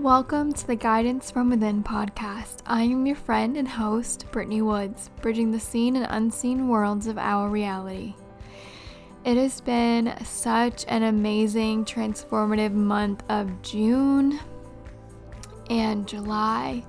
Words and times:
Welcome 0.00 0.52
to 0.52 0.66
the 0.66 0.76
Guidance 0.76 1.30
from 1.30 1.48
Within 1.48 1.82
podcast. 1.82 2.58
I 2.66 2.82
am 2.82 3.06
your 3.06 3.16
friend 3.16 3.56
and 3.56 3.66
host, 3.66 4.26
Brittany 4.30 4.60
Woods, 4.60 5.08
bridging 5.22 5.50
the 5.50 5.58
seen 5.58 5.96
and 5.96 6.06
unseen 6.10 6.68
worlds 6.68 7.06
of 7.06 7.16
our 7.16 7.48
reality. 7.48 8.14
It 9.24 9.38
has 9.38 9.62
been 9.62 10.14
such 10.22 10.84
an 10.88 11.04
amazing, 11.04 11.86
transformative 11.86 12.74
month 12.74 13.24
of 13.30 13.62
June 13.62 14.38
and 15.70 16.06
July. 16.06 16.84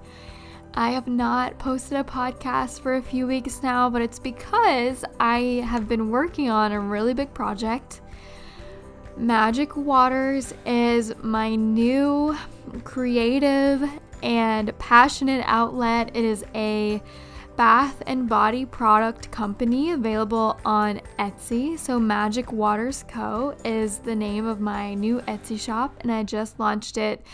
I 0.73 0.89
have 0.89 1.07
not 1.07 1.57
posted 1.57 1.97
a 1.97 2.03
podcast 2.03 2.81
for 2.81 2.97
a 2.97 3.01
few 3.01 3.25
weeks 3.25 3.63
now, 3.63 3.89
but 3.89 4.01
it's 4.01 4.19
because 4.19 5.05
I 5.17 5.63
have 5.65 5.87
been 5.87 6.11
working 6.11 6.49
on 6.49 6.73
a 6.73 6.79
really 6.81 7.13
big 7.13 7.33
project. 7.33 8.01
Magic 9.17 9.75
Waters 9.75 10.53
is 10.67 11.11
my 11.23 11.55
new 11.55 12.37
creative 12.83 13.83
and 14.21 14.77
passionate 14.77 15.43
outlet. 15.47 16.15
It 16.15 16.23
is 16.23 16.45
a 16.53 17.01
bath 17.55 18.03
and 18.05 18.29
body 18.29 18.63
product 18.63 19.31
company 19.31 19.89
available 19.91 20.59
on 20.63 21.01
Etsy. 21.17 21.79
So, 21.79 21.99
Magic 21.99 22.51
Waters 22.51 23.03
Co. 23.07 23.57
is 23.65 23.97
the 23.97 24.15
name 24.15 24.45
of 24.45 24.59
my 24.59 24.93
new 24.93 25.19
Etsy 25.21 25.59
shop, 25.59 25.97
and 26.01 26.11
I 26.11 26.21
just 26.21 26.59
launched 26.59 26.95
it 26.95 27.25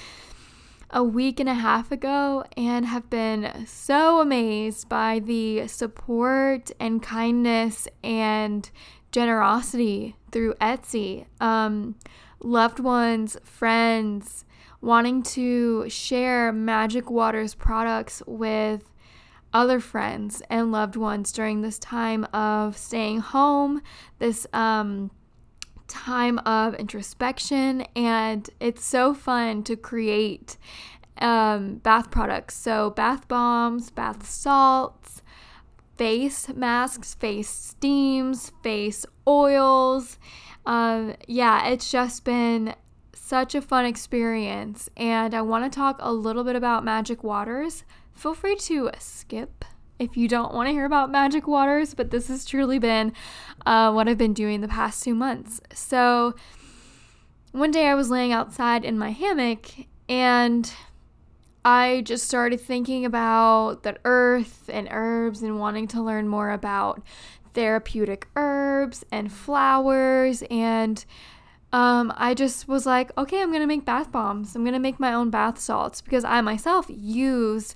a 0.90 1.04
week 1.04 1.42
and 1.42 1.50
a 1.50 1.54
half 1.54 1.92
ago 1.92 2.46
and 2.56 2.86
have 2.86 3.10
been 3.10 3.66
so 3.68 4.22
amazed 4.22 4.88
by 4.88 5.20
the 5.20 5.68
support 5.68 6.72
and 6.80 7.04
kindness 7.04 7.90
and 8.04 8.72
generosity 9.12 10.16
through 10.34 10.56
Etsy. 10.56 11.26
Um, 11.40 11.96
loved 12.42 12.80
ones, 12.80 13.38
friends, 13.46 14.44
wanting 14.82 15.24
to 15.24 15.90
share 15.90 16.52
Magic 16.52 17.10
Waters 17.10 17.56
products 17.56 18.22
with 18.28 18.90
other 19.54 19.80
friends 19.80 20.42
and 20.50 20.72
loved 20.72 20.96
ones 20.96 21.32
during 21.32 21.62
this 21.62 21.80
time 21.80 22.26
of 22.34 22.76
staying 22.76 23.20
home, 23.20 23.82
this 24.20 24.46
um, 24.52 25.12
time 25.88 26.40
of 26.40 26.74
introspection, 26.76 27.82
and 27.96 28.50
it's 28.60 28.84
so 28.84 29.14
fun 29.14 29.64
to 29.64 29.78
create 29.78 30.58
um, 31.20 31.76
bath 31.76 32.10
products. 32.10 32.56
So, 32.56 32.90
bath 32.90 33.28
bombs, 33.28 33.92
bath 33.92 34.28
salts, 34.28 35.22
face 36.04 36.50
masks, 36.50 37.14
face 37.14 37.48
steams, 37.48 38.52
face 38.62 39.06
oils. 39.26 40.20
Um, 40.66 41.16
yeah, 41.30 41.70
it's 41.70 41.90
just 41.90 42.26
been 42.26 42.76
such 43.14 43.56
a 43.56 43.62
fun 43.62 43.86
experience. 43.86 44.90
And 44.98 45.34
I 45.34 45.42
want 45.42 45.64
to 45.64 45.74
talk 45.74 46.00
a 46.02 46.12
little 46.12 46.44
bit 46.44 46.58
about 46.58 46.84
Magic 46.84 47.24
Waters. 47.24 47.86
Feel 48.12 48.34
free 48.34 48.58
to 48.58 48.92
skip 49.00 49.64
if 49.98 50.18
you 50.18 50.28
don't 50.28 50.54
want 50.54 50.68
to 50.68 50.74
hear 50.74 50.84
about 50.84 51.10
Magic 51.10 51.48
Waters, 51.48 51.94
but 51.94 52.12
this 52.12 52.28
has 52.28 52.44
truly 52.44 52.80
been 52.80 53.14
uh, 53.66 53.90
what 53.94 54.10
I've 54.10 54.18
been 54.18 54.34
doing 54.34 54.60
the 54.60 54.68
past 54.68 55.06
two 55.06 55.16
months. 55.16 55.62
So, 55.74 56.36
one 57.54 57.72
day 57.72 57.88
I 57.88 57.96
was 57.96 58.10
laying 58.10 58.34
outside 58.34 58.84
in 58.84 58.98
my 58.98 59.12
hammock 59.12 59.70
and 60.10 60.70
I 61.66 62.02
just 62.06 62.26
started 62.26 62.60
thinking 62.60 63.06
about 63.06 63.84
the 63.84 63.98
earth 64.06 64.70
and 64.72 64.88
herbs 64.92 65.42
and 65.42 65.60
wanting 65.60 65.88
to 65.90 66.02
learn 66.02 66.28
more 66.28 66.52
about 66.52 67.02
therapeutic 67.54 68.28
herbs 68.36 69.06
and 69.12 69.32
flowers 69.32 70.44
and 70.50 71.06
um, 71.72 72.14
I 72.16 72.36
just 72.36 72.68
was 72.68 72.86
like, 72.86 73.12
okay, 73.18 73.42
I'm 73.42 73.52
gonna 73.52 73.66
make 73.66 73.84
bath 73.84 74.12
bombs. 74.12 74.56
I'm 74.56 74.64
gonna 74.64 74.80
make 74.80 75.00
my 75.00 75.12
own 75.12 75.32
bath 75.32 75.60
salts 75.60 76.02
because 76.02 76.24
I 76.24 76.40
myself 76.42 76.86
use 76.88 77.76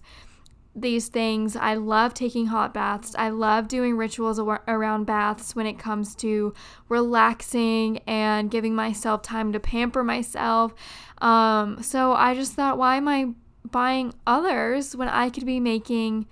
these 0.75 1.07
things. 1.07 1.55
I 1.55 1.73
love 1.73 2.13
taking 2.13 2.45
hot 2.47 2.75
baths. 2.75 3.15
I 3.17 3.29
love 3.29 3.67
doing 3.67 3.97
rituals 3.97 4.37
around 4.39 5.05
baths 5.05 5.55
when 5.55 5.65
it 5.65 5.79
comes 5.79 6.13
to 6.17 6.53
relaxing 6.87 7.97
and 8.05 8.51
giving 8.51 8.75
myself 8.75 9.23
time 9.23 9.51
to 9.53 9.59
pamper 9.59 10.03
myself. 10.03 10.75
Um, 11.17 11.81
so 11.81 12.13
I 12.13 12.35
just 12.35 12.53
thought, 12.53 12.77
why 12.77 12.97
am 12.97 13.07
I 13.07 13.29
buying 13.71 14.13
others 14.25 14.95
when 14.95 15.07
I 15.07 15.29
could 15.29 15.45
be 15.45 15.59
making 15.59 16.27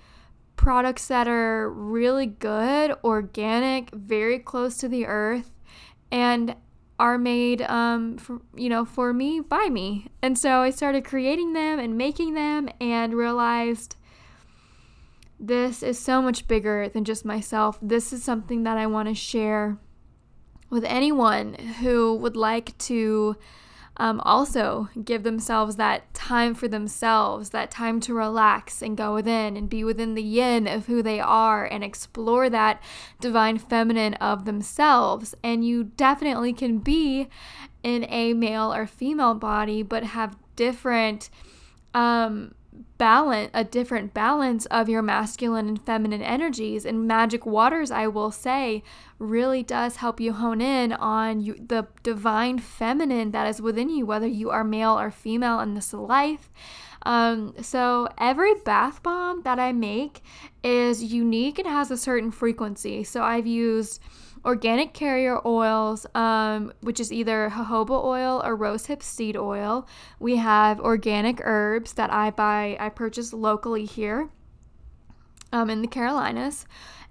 products 0.55 1.07
that 1.07 1.27
are 1.27 1.69
really 1.69 2.25
good, 2.25 2.95
organic, 3.03 3.91
very 3.91 4.39
close 4.39 4.77
to 4.77 4.87
the 4.87 5.05
earth, 5.05 5.51
and 6.11 6.55
are 6.97 7.17
made 7.17 7.61
um 7.63 8.17
for, 8.17 8.39
you 8.55 8.69
know 8.69 8.85
for 8.85 9.11
me 9.11 9.41
by 9.41 9.67
me. 9.69 10.07
And 10.21 10.37
so 10.39 10.61
i 10.61 10.69
started 10.69 11.03
creating 11.03 11.51
them 11.53 11.77
and 11.77 11.97
making 11.97 12.35
them 12.35 12.69
and 12.79 13.13
realized 13.13 13.97
this 15.37 15.83
is 15.83 15.99
so 15.99 16.21
much 16.21 16.47
bigger 16.47 16.87
than 16.87 17.03
just 17.03 17.25
myself. 17.25 17.77
This 17.81 18.13
is 18.13 18.23
something 18.23 18.63
that 18.63 18.77
i 18.77 18.87
want 18.87 19.09
to 19.09 19.13
share 19.13 19.77
with 20.69 20.85
anyone 20.85 21.53
who 21.81 22.15
would 22.15 22.37
like 22.37 22.77
to 22.77 23.35
um, 23.97 24.19
also 24.21 24.89
give 25.03 25.23
themselves 25.23 25.77
that 25.77 26.13
time 26.13 26.53
for 26.53 26.67
themselves, 26.67 27.51
that 27.51 27.71
time 27.71 27.99
to 28.01 28.13
relax 28.13 28.81
and 28.81 28.97
go 28.97 29.13
within 29.13 29.55
and 29.55 29.69
be 29.69 29.83
within 29.83 30.15
the 30.15 30.23
yin 30.23 30.67
of 30.67 30.87
who 30.87 31.01
they 31.01 31.19
are 31.19 31.65
and 31.65 31.83
explore 31.83 32.49
that 32.49 32.81
divine 33.21 33.57
feminine 33.57 34.15
of 34.15 34.45
themselves. 34.45 35.33
And 35.43 35.65
you 35.65 35.85
definitely 35.85 36.53
can 36.53 36.79
be 36.79 37.29
in 37.83 38.05
a 38.09 38.33
male 38.33 38.73
or 38.73 38.85
female 38.85 39.35
body, 39.35 39.81
but 39.81 40.03
have 40.03 40.35
different 40.55 41.29
um, 41.93 42.53
balance 42.97 43.51
a 43.53 43.63
different 43.63 44.13
balance 44.13 44.65
of 44.67 44.87
your 44.87 45.01
masculine 45.01 45.67
and 45.67 45.81
feminine 45.85 46.21
energies. 46.21 46.85
And 46.85 47.07
magic 47.07 47.45
waters 47.45 47.91
i 47.91 48.07
will 48.07 48.31
say 48.31 48.83
really 49.19 49.63
does 49.63 49.97
help 49.97 50.19
you 50.19 50.33
hone 50.33 50.61
in 50.61 50.93
on 50.93 51.41
you, 51.41 51.55
the 51.55 51.87
divine 52.03 52.59
feminine 52.59 53.31
that 53.31 53.47
is 53.47 53.61
within 53.61 53.89
you 53.89 54.05
whether 54.05 54.27
you 54.27 54.49
are 54.49 54.63
male 54.63 54.97
or 54.97 55.11
female 55.11 55.59
in 55.59 55.73
this 55.73 55.93
life. 55.93 56.51
Um, 57.03 57.53
so 57.61 58.07
every 58.17 58.55
bath 58.55 59.03
bomb 59.03 59.43
that 59.43 59.59
i 59.59 59.71
make 59.71 60.21
is 60.63 61.03
unique 61.03 61.59
and 61.59 61.67
has 61.67 61.91
a 61.91 61.97
certain 61.97 62.31
frequency. 62.31 63.03
So 63.03 63.23
i've 63.23 63.47
used 63.47 64.01
organic 64.45 64.93
carrier 64.93 65.39
oils, 65.45 66.05
um, 66.15 66.71
which 66.81 66.99
is 66.99 67.11
either 67.11 67.49
jojoba 67.51 68.03
oil 68.03 68.41
or 68.45 68.55
rosehip 68.55 69.01
seed 69.01 69.35
oil. 69.35 69.87
We 70.19 70.35
have 70.37 70.79
organic 70.79 71.41
herbs 71.43 71.93
that 71.93 72.13
I 72.13 72.29
buy, 72.29 72.77
I 72.79 72.89
purchase 72.89 73.33
locally 73.33 73.85
here 73.85 74.29
um, 75.51 75.69
in 75.69 75.81
the 75.81 75.87
Carolinas 75.87 76.65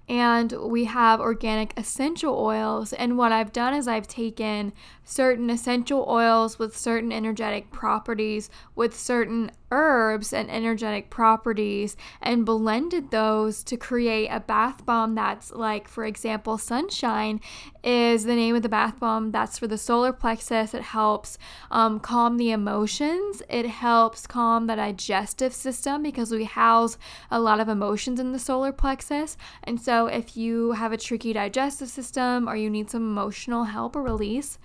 and 0.07 0.51
we 0.51 0.85
have 0.85 1.19
organic 1.19 1.77
essential 1.77 2.37
oils. 2.37 2.93
And 2.93 3.17
what 3.17 3.31
I've 3.31 3.51
done 3.51 3.73
is 3.73 3.87
I've 3.87 4.07
taken 4.07 4.71
certain 5.05 5.49
essential 5.49 6.05
oils 6.07 6.59
with 6.59 6.77
certain 6.77 7.11
energetic 7.11 7.71
properties, 7.71 8.49
with 8.75 8.95
certain 8.97 9.51
herbs 9.71 10.31
and 10.31 10.49
energetic 10.49 11.09
properties, 11.09 11.97
and 12.21 12.45
blended 12.45 13.09
those 13.11 13.63
to 13.63 13.75
create 13.75 14.27
a 14.27 14.39
bath 14.39 14.85
bomb 14.85 15.15
that's 15.15 15.51
like, 15.51 15.87
for 15.87 16.05
example, 16.05 16.57
Sunshine 16.57 17.41
is 17.83 18.25
the 18.25 18.35
name 18.35 18.55
of 18.55 18.61
the 18.61 18.69
bath 18.69 18.99
bomb. 18.99 19.31
That's 19.31 19.57
for 19.57 19.67
the 19.67 19.77
solar 19.77 20.13
plexus. 20.13 20.73
It 20.73 20.83
helps 20.83 21.37
um, 21.71 21.99
calm 21.99 22.37
the 22.37 22.51
emotions, 22.51 23.41
it 23.49 23.65
helps 23.65 24.27
calm 24.27 24.67
the 24.67 24.75
digestive 24.75 25.53
system 25.53 26.03
because 26.03 26.31
we 26.31 26.43
house 26.43 26.97
a 27.31 27.39
lot 27.39 27.59
of 27.59 27.69
emotions 27.69 28.19
in 28.19 28.33
the 28.33 28.39
solar 28.39 28.71
plexus. 28.71 29.37
And 29.63 29.81
so 29.81 29.95
so, 29.95 30.07
if 30.07 30.35
you 30.35 30.73
have 30.73 30.91
a 30.91 30.97
tricky 30.97 31.31
digestive 31.31 31.87
system 31.87 32.49
or 32.49 32.57
you 32.57 32.69
need 32.69 32.89
some 32.89 33.03
emotional 33.03 33.63
help 33.63 33.95
or 33.95 34.03
release, 34.03 34.59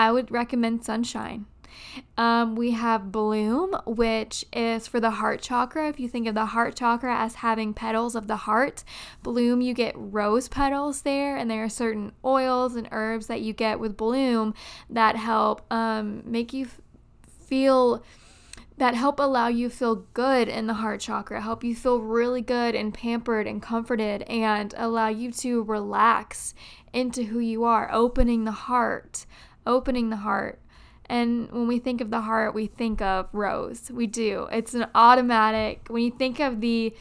I 0.00 0.10
would 0.10 0.30
recommend 0.30 0.82
Sunshine. 0.82 1.44
Um, 2.16 2.56
we 2.56 2.70
have 2.70 3.12
Bloom, 3.12 3.76
which 3.84 4.46
is 4.50 4.86
for 4.86 4.98
the 4.98 5.10
heart 5.10 5.42
chakra. 5.42 5.90
If 5.90 6.00
you 6.00 6.08
think 6.08 6.26
of 6.26 6.34
the 6.34 6.46
heart 6.46 6.74
chakra 6.74 7.14
as 7.14 7.34
having 7.34 7.74
petals 7.74 8.14
of 8.14 8.26
the 8.26 8.36
heart, 8.48 8.82
Bloom, 9.22 9.60
you 9.60 9.74
get 9.74 9.92
rose 9.94 10.48
petals 10.48 11.02
there, 11.02 11.36
and 11.36 11.50
there 11.50 11.64
are 11.64 11.68
certain 11.68 12.12
oils 12.24 12.76
and 12.76 12.88
herbs 12.92 13.26
that 13.26 13.42
you 13.42 13.52
get 13.52 13.78
with 13.78 13.98
Bloom 13.98 14.54
that 14.88 15.16
help 15.16 15.70
um, 15.70 16.22
make 16.24 16.54
you 16.54 16.64
f- 16.64 16.80
feel 17.46 18.02
that 18.78 18.94
help 18.94 19.20
allow 19.20 19.48
you 19.48 19.68
feel 19.68 20.06
good 20.14 20.48
in 20.48 20.66
the 20.66 20.72
heart 20.72 21.00
chakra, 21.00 21.42
help 21.42 21.62
you 21.62 21.76
feel 21.76 22.00
really 22.00 22.40
good 22.40 22.74
and 22.74 22.94
pampered 22.94 23.46
and 23.46 23.60
comforted, 23.60 24.22
and 24.22 24.72
allow 24.78 25.08
you 25.08 25.30
to 25.30 25.62
relax 25.62 26.54
into 26.90 27.24
who 27.24 27.38
you 27.38 27.64
are, 27.64 27.90
opening 27.92 28.44
the 28.44 28.50
heart, 28.50 29.26
opening 29.66 30.10
the 30.10 30.16
heart. 30.16 30.60
And 31.06 31.50
when 31.50 31.66
we 31.66 31.78
think 31.78 32.00
of 32.00 32.10
the 32.10 32.20
heart, 32.20 32.54
we 32.54 32.66
think 32.66 33.02
of 33.02 33.28
rose. 33.32 33.90
We 33.90 34.06
do. 34.06 34.48
It's 34.52 34.74
an 34.74 34.86
automatic. 34.94 35.86
When 35.88 36.04
you 36.04 36.10
think 36.10 36.40
of 36.40 36.60
the 36.60 36.94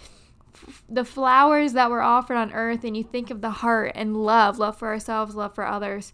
the 0.90 1.06
flowers 1.06 1.74
that 1.74 1.90
were 1.90 2.02
offered 2.02 2.36
on 2.36 2.52
earth 2.52 2.84
and 2.84 2.98
you 2.98 3.04
think 3.04 3.30
of 3.30 3.42
the 3.42 3.50
heart 3.50 3.94
and 3.96 4.18
love, 4.18 4.60
love 4.60 4.78
for 4.78 4.90
ourselves, 4.90 5.36
love 5.36 5.56
for 5.56 5.66
others, 5.66 6.12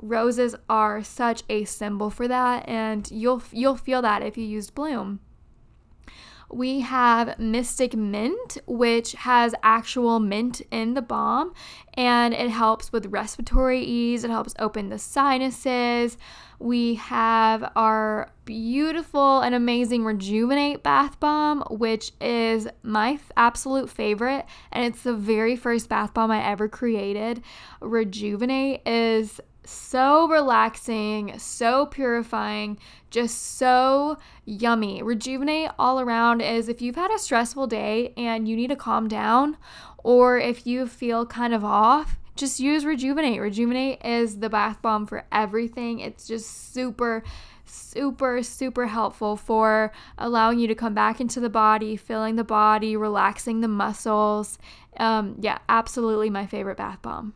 roses 0.00 0.54
are 0.68 1.02
such 1.02 1.42
a 1.48 1.64
symbol 1.64 2.10
for 2.10 2.28
that 2.28 2.68
and 2.68 3.10
you'll 3.10 3.42
you'll 3.50 3.76
feel 3.76 4.02
that 4.02 4.22
if 4.22 4.38
you 4.38 4.44
used 4.44 4.74
bloom 4.74 5.18
We 6.50 6.80
have 6.80 7.38
Mystic 7.38 7.94
Mint, 7.94 8.58
which 8.66 9.12
has 9.12 9.54
actual 9.62 10.18
mint 10.18 10.62
in 10.70 10.94
the 10.94 11.02
balm 11.02 11.52
and 11.94 12.32
it 12.32 12.48
helps 12.48 12.92
with 12.92 13.06
respiratory 13.06 13.82
ease, 13.82 14.24
it 14.24 14.30
helps 14.30 14.54
open 14.58 14.88
the 14.88 14.98
sinuses. 14.98 16.16
We 16.60 16.94
have 16.94 17.70
our 17.76 18.30
beautiful 18.44 19.40
and 19.40 19.54
amazing 19.54 20.04
Rejuvenate 20.04 20.82
Bath 20.82 21.20
Bomb, 21.20 21.62
which 21.70 22.12
is 22.20 22.66
my 22.82 23.12
f- 23.12 23.32
absolute 23.36 23.90
favorite, 23.90 24.46
and 24.72 24.84
it's 24.84 25.02
the 25.02 25.14
very 25.14 25.54
first 25.54 25.88
bath 25.88 26.14
bomb 26.14 26.30
I 26.30 26.44
ever 26.44 26.68
created. 26.68 27.42
Rejuvenate 27.80 28.86
is 28.86 29.40
so 29.68 30.26
relaxing, 30.28 31.38
so 31.38 31.86
purifying, 31.86 32.78
just 33.10 33.56
so 33.56 34.16
yummy. 34.44 35.02
Rejuvenate 35.02 35.70
all 35.78 36.00
around 36.00 36.40
is 36.40 36.68
if 36.68 36.80
you've 36.80 36.96
had 36.96 37.14
a 37.14 37.18
stressful 37.18 37.66
day 37.66 38.12
and 38.16 38.48
you 38.48 38.56
need 38.56 38.68
to 38.68 38.76
calm 38.76 39.08
down, 39.08 39.56
or 39.98 40.38
if 40.38 40.66
you 40.66 40.86
feel 40.86 41.26
kind 41.26 41.52
of 41.52 41.64
off, 41.64 42.18
just 42.34 42.60
use 42.60 42.84
Rejuvenate. 42.84 43.40
Rejuvenate 43.40 44.04
is 44.04 44.38
the 44.38 44.48
bath 44.48 44.80
bomb 44.80 45.06
for 45.06 45.24
everything. 45.32 46.00
It's 46.00 46.26
just 46.26 46.72
super, 46.72 47.22
super, 47.64 48.42
super 48.42 48.86
helpful 48.86 49.36
for 49.36 49.92
allowing 50.16 50.60
you 50.60 50.68
to 50.68 50.74
come 50.74 50.94
back 50.94 51.20
into 51.20 51.40
the 51.40 51.50
body, 51.50 51.96
filling 51.96 52.36
the 52.36 52.44
body, 52.44 52.96
relaxing 52.96 53.60
the 53.60 53.68
muscles. 53.68 54.58
Um, 54.98 55.36
yeah, 55.40 55.58
absolutely 55.68 56.30
my 56.30 56.46
favorite 56.46 56.76
bath 56.76 57.02
bomb. 57.02 57.34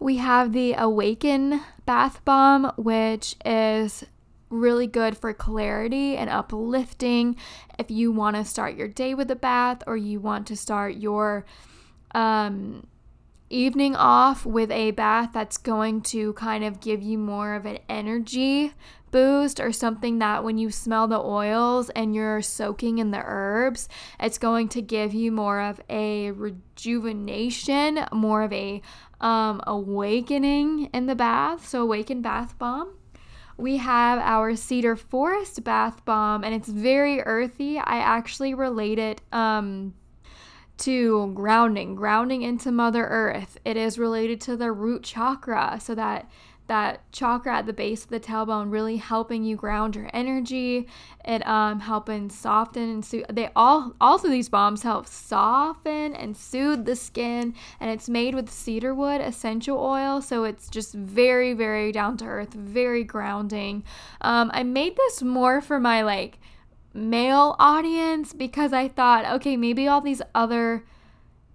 We 0.00 0.18
have 0.18 0.52
the 0.52 0.74
Awaken 0.74 1.60
Bath 1.84 2.24
Bomb, 2.24 2.72
which 2.76 3.34
is 3.44 4.04
really 4.48 4.86
good 4.86 5.18
for 5.18 5.32
clarity 5.32 6.16
and 6.16 6.30
uplifting. 6.30 7.36
If 7.78 7.90
you 7.90 8.12
want 8.12 8.36
to 8.36 8.44
start 8.44 8.76
your 8.76 8.88
day 8.88 9.14
with 9.14 9.30
a 9.30 9.36
bath 9.36 9.82
or 9.86 9.96
you 9.96 10.20
want 10.20 10.46
to 10.48 10.56
start 10.56 10.96
your 10.96 11.44
um, 12.14 12.86
evening 13.50 13.96
off 13.96 14.46
with 14.46 14.70
a 14.70 14.92
bath 14.92 15.30
that's 15.32 15.56
going 15.56 16.02
to 16.02 16.32
kind 16.34 16.64
of 16.64 16.80
give 16.80 17.02
you 17.02 17.18
more 17.18 17.54
of 17.54 17.66
an 17.66 17.78
energy 17.88 18.72
boost 19.10 19.60
or 19.60 19.72
something 19.72 20.18
that 20.18 20.44
when 20.44 20.58
you 20.58 20.70
smell 20.70 21.08
the 21.08 21.20
oils 21.20 21.90
and 21.90 22.14
you're 22.14 22.42
soaking 22.42 22.98
in 22.98 23.10
the 23.10 23.22
herbs, 23.24 23.88
it's 24.20 24.38
going 24.38 24.68
to 24.68 24.82
give 24.82 25.14
you 25.14 25.32
more 25.32 25.60
of 25.60 25.80
a 25.88 26.30
rejuvenation, 26.32 28.06
more 28.12 28.42
of 28.42 28.52
a 28.52 28.82
um, 29.20 29.60
awakening 29.66 30.90
in 30.92 31.06
the 31.06 31.14
bath. 31.14 31.68
So, 31.68 31.82
awaken 31.82 32.22
bath 32.22 32.58
bomb. 32.58 32.94
We 33.56 33.78
have 33.78 34.20
our 34.20 34.54
cedar 34.54 34.94
forest 34.94 35.64
bath 35.64 36.04
bomb, 36.04 36.44
and 36.44 36.54
it's 36.54 36.68
very 36.68 37.20
earthy. 37.22 37.78
I 37.78 37.98
actually 37.98 38.54
relate 38.54 38.98
it. 38.98 39.20
Um, 39.32 39.94
to 40.78 41.32
grounding, 41.34 41.96
grounding 41.96 42.42
into 42.42 42.70
Mother 42.70 43.04
Earth. 43.04 43.58
It 43.64 43.76
is 43.76 43.98
related 43.98 44.40
to 44.42 44.56
the 44.56 44.72
root 44.72 45.02
chakra, 45.02 45.78
so 45.82 45.94
that 45.96 46.30
that 46.68 47.10
chakra 47.12 47.56
at 47.56 47.66
the 47.66 47.72
base 47.72 48.04
of 48.04 48.10
the 48.10 48.20
tailbone 48.20 48.70
really 48.70 48.96
helping 48.96 49.44
you 49.44 49.56
ground 49.56 49.96
your 49.96 50.08
energy. 50.12 50.86
It 51.24 51.46
um 51.46 51.80
helping 51.80 52.30
soften 52.30 52.88
and 52.88 53.04
soothe 53.04 53.26
they 53.30 53.50
all 53.56 53.94
also 54.00 54.28
these 54.28 54.48
bombs 54.48 54.82
help 54.82 55.06
soften 55.06 56.14
and 56.14 56.36
soothe 56.36 56.84
the 56.84 56.96
skin 56.96 57.54
and 57.80 57.90
it's 57.90 58.08
made 58.08 58.34
with 58.34 58.48
cedar 58.50 58.94
wood 58.94 59.20
essential 59.20 59.78
oil 59.78 60.22
so 60.22 60.44
it's 60.44 60.68
just 60.68 60.94
very 60.94 61.52
very 61.52 61.92
down 61.92 62.16
to 62.18 62.24
earth 62.24 62.54
very 62.54 63.04
grounding. 63.04 63.82
Um 64.20 64.50
i 64.54 64.62
made 64.62 64.96
this 64.96 65.22
more 65.22 65.60
for 65.60 65.80
my 65.80 66.02
like 66.02 66.38
male 66.94 67.54
audience 67.58 68.32
because 68.32 68.72
I 68.72 68.88
thought, 68.88 69.24
okay, 69.36 69.56
maybe 69.56 69.86
all 69.86 70.00
these 70.00 70.22
other 70.34 70.84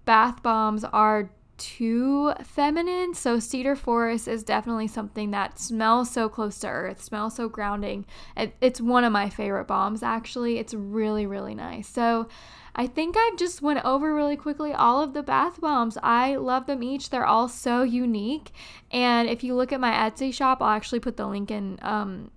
bath 0.06 0.44
bombs 0.44 0.84
are 0.84 1.32
too 1.64 2.34
feminine. 2.44 3.14
So 3.14 3.40
cedar 3.40 3.76
forest 3.76 4.28
is 4.28 4.44
definitely 4.44 4.88
something 4.88 5.32
that 5.32 5.58
smells 5.58 6.12
so 6.12 6.28
close 6.28 6.60
to 6.60 6.68
earth, 6.68 7.02
smells 7.02 7.36
so 7.36 7.48
grounding. 7.48 8.06
It, 8.36 8.56
it's 8.60 8.82
one 8.82 9.06
of 9.06 9.14
my 9.14 9.30
favorite 9.30 9.66
bombs 9.66 10.04
actually. 10.04 10.60
It's 10.60 10.74
really 10.74 11.26
really 11.26 11.56
nice. 11.56 11.88
So 11.88 12.28
I 12.76 12.88
think 12.88 13.16
I 13.18 13.32
just 13.38 13.62
went 13.62 13.86
over 13.86 14.14
really 14.14 14.36
quickly 14.36 14.74
all 14.74 15.02
of 15.02 15.14
the 15.14 15.24
bath 15.24 15.62
bombs. 15.62 15.98
I 16.04 16.36
love 16.36 16.66
them 16.66 16.84
each. 16.84 17.10
They're 17.10 17.26
all 17.26 17.48
so 17.48 17.84
unique. 17.84 18.52
And 18.92 19.30
if 19.30 19.44
you 19.44 19.56
look 19.56 19.72
at 19.72 19.80
my 19.80 19.92
Etsy 19.92 20.34
shop, 20.34 20.62
I'll 20.62 20.70
actually 20.76 21.00
put 21.00 21.16
the 21.16 21.28
link 21.28 21.52
in 21.52 21.80
um, 21.82 22.32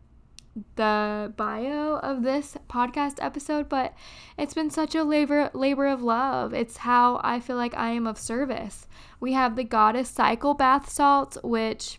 the 0.76 1.32
bio 1.36 1.96
of 1.96 2.22
this 2.22 2.56
podcast 2.68 3.16
episode, 3.20 3.68
but 3.68 3.94
it's 4.38 4.54
been 4.54 4.70
such 4.70 4.94
a 4.94 5.04
labor 5.04 5.50
labor 5.52 5.86
of 5.86 6.02
love. 6.02 6.54
It's 6.54 6.78
how 6.78 7.20
I 7.22 7.40
feel 7.40 7.56
like 7.56 7.76
I 7.76 7.90
am 7.90 8.06
of 8.06 8.18
service. 8.18 8.86
We 9.20 9.32
have 9.32 9.56
the 9.56 9.64
Goddess 9.64 10.08
Cycle 10.08 10.54
bath 10.54 10.90
salts, 10.90 11.38
which 11.42 11.98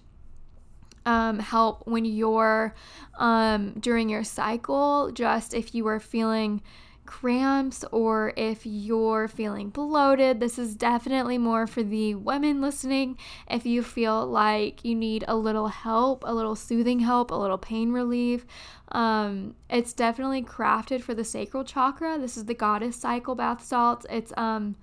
um, 1.06 1.40
help 1.40 1.88
when 1.88 2.06
you're 2.06 2.76
um, 3.18 3.74
during 3.80 4.10
your 4.10 4.24
cycle. 4.24 5.12
Just 5.12 5.54
if 5.54 5.74
you 5.74 5.88
are 5.88 6.00
feeling 6.00 6.62
cramps 7.08 7.84
or 7.92 8.34
if 8.38 8.66
you're 8.66 9.28
feeling 9.28 9.70
bloated, 9.70 10.40
this 10.40 10.60
is 10.60 10.76
definitely 10.76 11.40
more 11.40 11.66
for 11.66 11.82
the 11.82 12.14
women 12.14 12.62
listening. 12.62 13.18
If 13.50 13.66
you 13.66 13.82
feel 13.82 14.28
like 14.28 14.86
you 14.86 14.94
need 14.94 15.26
a 15.28 15.36
little 15.36 15.70
help, 15.70 16.24
a 16.26 16.34
little 16.34 16.56
soothing 16.56 17.00
help, 17.00 17.32
a 17.32 17.36
little 17.36 17.58
pain 17.58 17.92
relief, 17.92 18.46
um, 18.92 19.56
it's 19.70 19.94
definitely 19.94 20.44
crafted 20.44 21.02
for 21.02 21.16
the 21.16 21.24
sacral 21.24 21.64
chakra. 21.64 22.20
This 22.20 22.38
is 22.38 22.46
the 22.46 22.54
goddess 22.54 22.96
cycle 22.96 23.34
bath 23.34 23.64
salts. 23.64 24.06
It's 24.10 24.32
um 24.38 24.76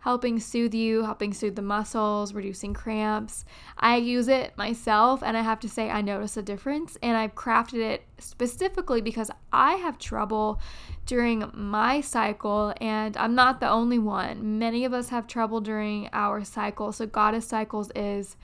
helping 0.00 0.38
soothe 0.38 0.74
you, 0.74 1.02
helping 1.02 1.32
soothe 1.32 1.56
the 1.56 1.62
muscles, 1.62 2.32
reducing 2.32 2.72
cramps. 2.72 3.44
I 3.76 3.96
use 3.96 4.28
it 4.28 4.56
myself 4.56 5.22
and 5.22 5.36
I 5.36 5.42
have 5.42 5.60
to 5.60 5.68
say 5.68 5.90
I 5.90 6.00
notice 6.02 6.36
a 6.36 6.42
difference 6.42 6.96
and 7.02 7.16
I've 7.16 7.34
crafted 7.34 7.80
it 7.80 8.04
specifically 8.18 9.00
because 9.00 9.30
I 9.52 9.74
have 9.74 9.98
trouble 9.98 10.60
during 11.06 11.50
my 11.52 12.00
cycle 12.00 12.72
and 12.80 13.16
I'm 13.16 13.34
not 13.34 13.60
the 13.60 13.68
only 13.68 13.98
one. 13.98 14.58
Many 14.58 14.84
of 14.84 14.92
us 14.92 15.08
have 15.08 15.26
trouble 15.26 15.60
during 15.60 16.08
our 16.12 16.44
cycle. 16.44 16.92
So 16.92 17.06
Goddess 17.06 17.46
Cycles 17.46 17.90
is 17.94 18.36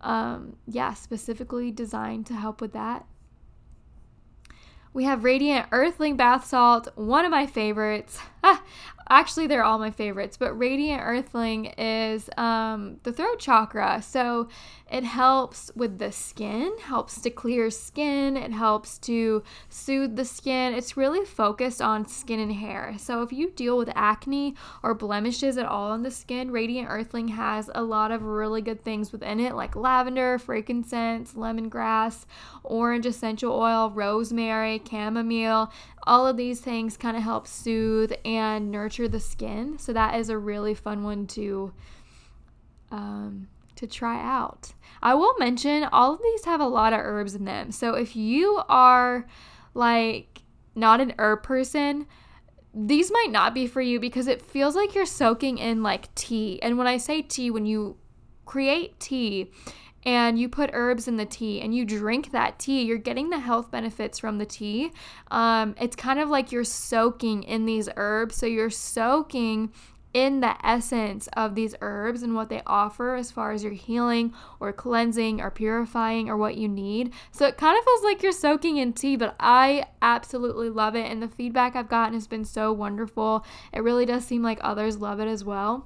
um 0.00 0.56
yeah, 0.66 0.92
specifically 0.94 1.70
designed 1.70 2.26
to 2.26 2.34
help 2.34 2.60
with 2.60 2.72
that. 2.72 3.06
We 4.96 5.04
have 5.04 5.24
Radiant 5.24 5.66
Earthling 5.72 6.16
Bath 6.16 6.46
Salt, 6.46 6.88
one 6.94 7.26
of 7.26 7.30
my 7.30 7.46
favorites. 7.46 8.18
Actually, 9.08 9.46
they're 9.46 9.62
all 9.62 9.78
my 9.78 9.90
favorites, 9.90 10.36
but 10.36 10.52
Radiant 10.54 11.00
Earthling 11.00 11.66
is 11.78 12.28
um, 12.36 12.98
the 13.04 13.12
throat 13.12 13.38
chakra. 13.38 14.02
So 14.02 14.48
it 14.90 15.04
helps 15.04 15.70
with 15.76 15.98
the 15.98 16.10
skin, 16.10 16.72
helps 16.80 17.20
to 17.20 17.30
clear 17.30 17.70
skin, 17.70 18.36
it 18.36 18.50
helps 18.50 18.98
to 18.98 19.44
soothe 19.68 20.16
the 20.16 20.24
skin. 20.24 20.74
It's 20.74 20.96
really 20.96 21.24
focused 21.24 21.80
on 21.80 22.08
skin 22.08 22.40
and 22.40 22.52
hair. 22.52 22.94
So 22.98 23.22
if 23.22 23.32
you 23.32 23.50
deal 23.50 23.78
with 23.78 23.90
acne 23.94 24.56
or 24.82 24.92
blemishes 24.92 25.56
at 25.56 25.66
all 25.66 25.92
on 25.92 26.02
the 26.02 26.10
skin, 26.10 26.50
Radiant 26.50 26.88
Earthling 26.90 27.28
has 27.28 27.70
a 27.76 27.84
lot 27.84 28.10
of 28.10 28.22
really 28.22 28.60
good 28.60 28.82
things 28.82 29.12
within 29.12 29.38
it, 29.38 29.54
like 29.54 29.76
lavender, 29.76 30.36
frankincense, 30.38 31.34
lemongrass, 31.34 32.26
orange 32.64 33.06
essential 33.06 33.52
oil, 33.52 33.90
rosemary, 33.90 34.82
chamomile. 34.88 35.72
All 36.06 36.26
of 36.26 36.36
these 36.36 36.60
things 36.60 36.96
kind 36.96 37.16
of 37.16 37.22
help 37.22 37.46
soothe 37.46 38.12
and 38.24 38.70
nurture 38.70 39.08
the 39.08 39.20
skin. 39.20 39.78
So 39.78 39.92
that 39.92 40.14
is 40.14 40.28
a 40.28 40.38
really 40.38 40.74
fun 40.74 41.02
one 41.02 41.26
to 41.28 41.72
um, 42.90 43.48
to 43.74 43.86
try 43.86 44.22
out. 44.22 44.72
I 45.02 45.14
will 45.14 45.34
mention 45.38 45.84
all 45.84 46.14
of 46.14 46.22
these 46.22 46.44
have 46.44 46.60
a 46.60 46.66
lot 46.66 46.92
of 46.92 47.00
herbs 47.00 47.34
in 47.34 47.44
them. 47.44 47.72
So 47.72 47.94
if 47.94 48.16
you 48.16 48.62
are 48.68 49.26
like 49.74 50.42
not 50.74 51.00
an 51.00 51.14
herb 51.18 51.42
person, 51.42 52.06
these 52.72 53.10
might 53.10 53.30
not 53.30 53.54
be 53.54 53.66
for 53.66 53.80
you 53.80 53.98
because 53.98 54.26
it 54.26 54.42
feels 54.42 54.76
like 54.76 54.94
you're 54.94 55.06
soaking 55.06 55.58
in 55.58 55.82
like 55.82 56.14
tea. 56.14 56.60
And 56.62 56.78
when 56.78 56.86
I 56.86 56.98
say 56.98 57.22
tea, 57.22 57.50
when 57.50 57.66
you 57.66 57.96
create 58.44 58.98
tea 59.00 59.50
and 60.06 60.38
you 60.38 60.48
put 60.48 60.70
herbs 60.72 61.08
in 61.08 61.16
the 61.16 61.26
tea 61.26 61.60
and 61.60 61.74
you 61.74 61.84
drink 61.84 62.30
that 62.30 62.60
tea, 62.60 62.82
you're 62.82 62.96
getting 62.96 63.28
the 63.28 63.40
health 63.40 63.72
benefits 63.72 64.20
from 64.20 64.38
the 64.38 64.46
tea. 64.46 64.92
Um, 65.32 65.74
it's 65.80 65.96
kind 65.96 66.20
of 66.20 66.30
like 66.30 66.52
you're 66.52 66.62
soaking 66.62 67.42
in 67.42 67.66
these 67.66 67.88
herbs. 67.96 68.36
So 68.36 68.46
you're 68.46 68.70
soaking 68.70 69.72
in 70.14 70.40
the 70.40 70.56
essence 70.66 71.28
of 71.36 71.56
these 71.56 71.74
herbs 71.82 72.22
and 72.22 72.36
what 72.36 72.48
they 72.48 72.62
offer 72.66 73.16
as 73.16 73.32
far 73.32 73.50
as 73.50 73.64
your 73.64 73.72
healing 73.72 74.32
or 74.60 74.72
cleansing 74.72 75.40
or 75.40 75.50
purifying 75.50 76.30
or 76.30 76.36
what 76.36 76.56
you 76.56 76.68
need. 76.68 77.12
So 77.32 77.44
it 77.46 77.58
kind 77.58 77.76
of 77.76 77.84
feels 77.84 78.02
like 78.04 78.22
you're 78.22 78.32
soaking 78.32 78.76
in 78.76 78.92
tea, 78.92 79.16
but 79.16 79.34
I 79.40 79.86
absolutely 80.00 80.70
love 80.70 80.94
it. 80.94 81.10
And 81.10 81.20
the 81.20 81.28
feedback 81.28 81.74
I've 81.74 81.88
gotten 81.88 82.14
has 82.14 82.28
been 82.28 82.44
so 82.44 82.72
wonderful. 82.72 83.44
It 83.72 83.82
really 83.82 84.06
does 84.06 84.24
seem 84.24 84.42
like 84.42 84.58
others 84.62 84.98
love 84.98 85.18
it 85.18 85.28
as 85.28 85.44
well. 85.44 85.84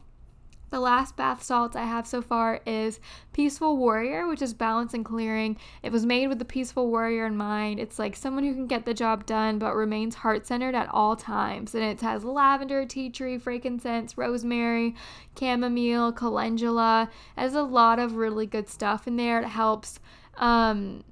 The 0.70 0.80
last 0.80 1.16
bath 1.16 1.42
salts 1.42 1.74
I 1.74 1.82
have 1.82 2.06
so 2.06 2.22
far 2.22 2.60
is 2.64 3.00
Peaceful 3.32 3.76
Warrior, 3.76 4.28
which 4.28 4.40
is 4.40 4.54
balance 4.54 4.94
and 4.94 5.04
clearing. 5.04 5.56
It 5.82 5.90
was 5.90 6.06
made 6.06 6.28
with 6.28 6.38
the 6.38 6.44
Peaceful 6.44 6.88
Warrior 6.88 7.26
in 7.26 7.36
mind. 7.36 7.80
It's 7.80 7.98
like 7.98 8.14
someone 8.14 8.44
who 8.44 8.54
can 8.54 8.68
get 8.68 8.84
the 8.84 8.94
job 8.94 9.26
done 9.26 9.58
but 9.58 9.74
remains 9.74 10.14
heart 10.16 10.46
centered 10.46 10.76
at 10.76 10.88
all 10.92 11.16
times. 11.16 11.74
And 11.74 11.82
it 11.82 12.00
has 12.02 12.22
lavender, 12.22 12.86
tea 12.86 13.10
tree, 13.10 13.36
frankincense, 13.36 14.16
rosemary, 14.16 14.94
chamomile, 15.36 16.12
calendula. 16.12 17.10
It 17.36 17.40
has 17.40 17.54
a 17.54 17.62
lot 17.62 17.98
of 17.98 18.14
really 18.14 18.46
good 18.46 18.68
stuff 18.68 19.08
in 19.08 19.16
there. 19.16 19.40
It 19.40 19.48
helps, 19.48 19.98
um, 20.36 21.02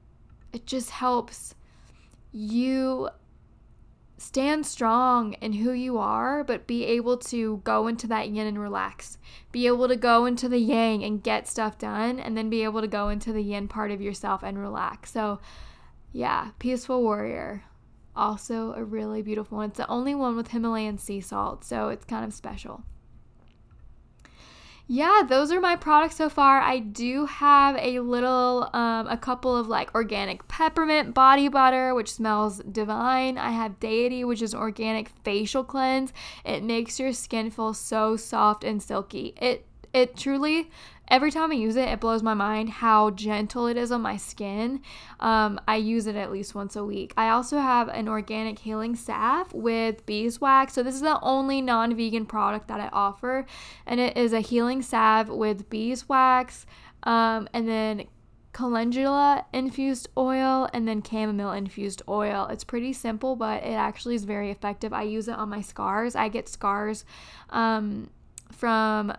it 0.52 0.66
just 0.66 0.90
helps 0.90 1.56
you 2.30 3.08
stand 4.18 4.66
strong 4.66 5.32
in 5.34 5.54
who 5.54 5.72
you 5.72 5.96
are, 5.98 6.44
but 6.44 6.66
be 6.66 6.84
able 6.84 7.16
to 7.16 7.58
go 7.64 7.86
into 7.86 8.06
that 8.08 8.28
yin 8.28 8.46
and 8.46 8.60
relax. 8.60 9.16
Be 9.52 9.66
able 9.66 9.88
to 9.88 9.96
go 9.96 10.26
into 10.26 10.48
the 10.48 10.58
yang 10.58 11.02
and 11.02 11.22
get 11.22 11.48
stuff 11.48 11.78
done, 11.78 12.18
and 12.18 12.36
then 12.36 12.50
be 12.50 12.64
able 12.64 12.80
to 12.80 12.88
go 12.88 13.08
into 13.08 13.32
the 13.32 13.42
yin 13.42 13.68
part 13.68 13.90
of 13.90 14.00
yourself 14.00 14.42
and 14.42 14.58
relax. 14.58 15.12
So, 15.12 15.40
yeah, 16.12 16.50
Peaceful 16.58 17.02
Warrior. 17.02 17.64
Also, 18.14 18.74
a 18.74 18.84
really 18.84 19.22
beautiful 19.22 19.58
one. 19.58 19.68
It's 19.70 19.78
the 19.78 19.88
only 19.88 20.14
one 20.14 20.36
with 20.36 20.48
Himalayan 20.48 20.98
sea 20.98 21.20
salt, 21.20 21.64
so 21.64 21.88
it's 21.88 22.04
kind 22.04 22.24
of 22.24 22.34
special 22.34 22.82
yeah, 24.90 25.22
those 25.28 25.52
are 25.52 25.60
my 25.60 25.76
products 25.76 26.16
so 26.16 26.30
far. 26.30 26.62
I 26.62 26.78
do 26.78 27.26
have 27.26 27.76
a 27.78 28.00
little, 28.00 28.70
um, 28.72 29.06
a 29.06 29.18
couple 29.18 29.54
of 29.54 29.68
like 29.68 29.94
organic 29.94 30.48
peppermint 30.48 31.12
body 31.12 31.48
butter, 31.48 31.94
which 31.94 32.10
smells 32.10 32.60
divine. 32.60 33.36
I 33.36 33.50
have 33.50 33.78
Deity, 33.80 34.24
which 34.24 34.40
is 34.40 34.54
organic 34.54 35.10
facial 35.24 35.62
cleanse. 35.62 36.14
It 36.42 36.62
makes 36.62 36.98
your 36.98 37.12
skin 37.12 37.50
feel 37.50 37.74
so 37.74 38.16
soft 38.16 38.64
and 38.64 38.82
silky. 38.82 39.34
It 39.36 39.66
it 39.92 40.16
truly 40.16 40.70
every 41.10 41.30
time 41.30 41.50
I 41.50 41.54
use 41.54 41.76
it, 41.76 41.88
it 41.88 42.00
blows 42.00 42.22
my 42.22 42.34
mind 42.34 42.70
how 42.70 43.10
gentle 43.10 43.66
it 43.66 43.76
is 43.76 43.92
on 43.92 44.02
my 44.02 44.16
skin. 44.16 44.80
Um, 45.20 45.60
I 45.66 45.76
use 45.76 46.06
it 46.06 46.16
at 46.16 46.30
least 46.30 46.54
once 46.54 46.76
a 46.76 46.84
week. 46.84 47.12
I 47.16 47.30
also 47.30 47.58
have 47.58 47.88
an 47.88 48.08
organic 48.08 48.60
healing 48.60 48.96
salve 48.96 49.52
with 49.52 50.06
beeswax. 50.06 50.74
So, 50.74 50.82
this 50.82 50.94
is 50.94 51.00
the 51.00 51.20
only 51.20 51.60
non 51.60 51.96
vegan 51.96 52.26
product 52.26 52.68
that 52.68 52.80
I 52.80 52.88
offer, 52.92 53.46
and 53.86 54.00
it 54.00 54.16
is 54.16 54.32
a 54.32 54.40
healing 54.40 54.82
salve 54.82 55.28
with 55.28 55.68
beeswax 55.70 56.66
um, 57.02 57.48
and 57.52 57.68
then 57.68 58.04
calendula 58.52 59.44
infused 59.52 60.08
oil 60.16 60.68
and 60.72 60.88
then 60.88 61.02
chamomile 61.02 61.52
infused 61.52 62.02
oil. 62.08 62.46
It's 62.50 62.64
pretty 62.64 62.92
simple, 62.92 63.36
but 63.36 63.62
it 63.62 63.74
actually 63.74 64.14
is 64.14 64.24
very 64.24 64.50
effective. 64.50 64.92
I 64.92 65.02
use 65.02 65.28
it 65.28 65.34
on 65.34 65.48
my 65.48 65.60
scars. 65.60 66.16
I 66.16 66.28
get 66.28 66.48
scars 66.48 67.04
um, 67.50 68.10
from 68.50 69.12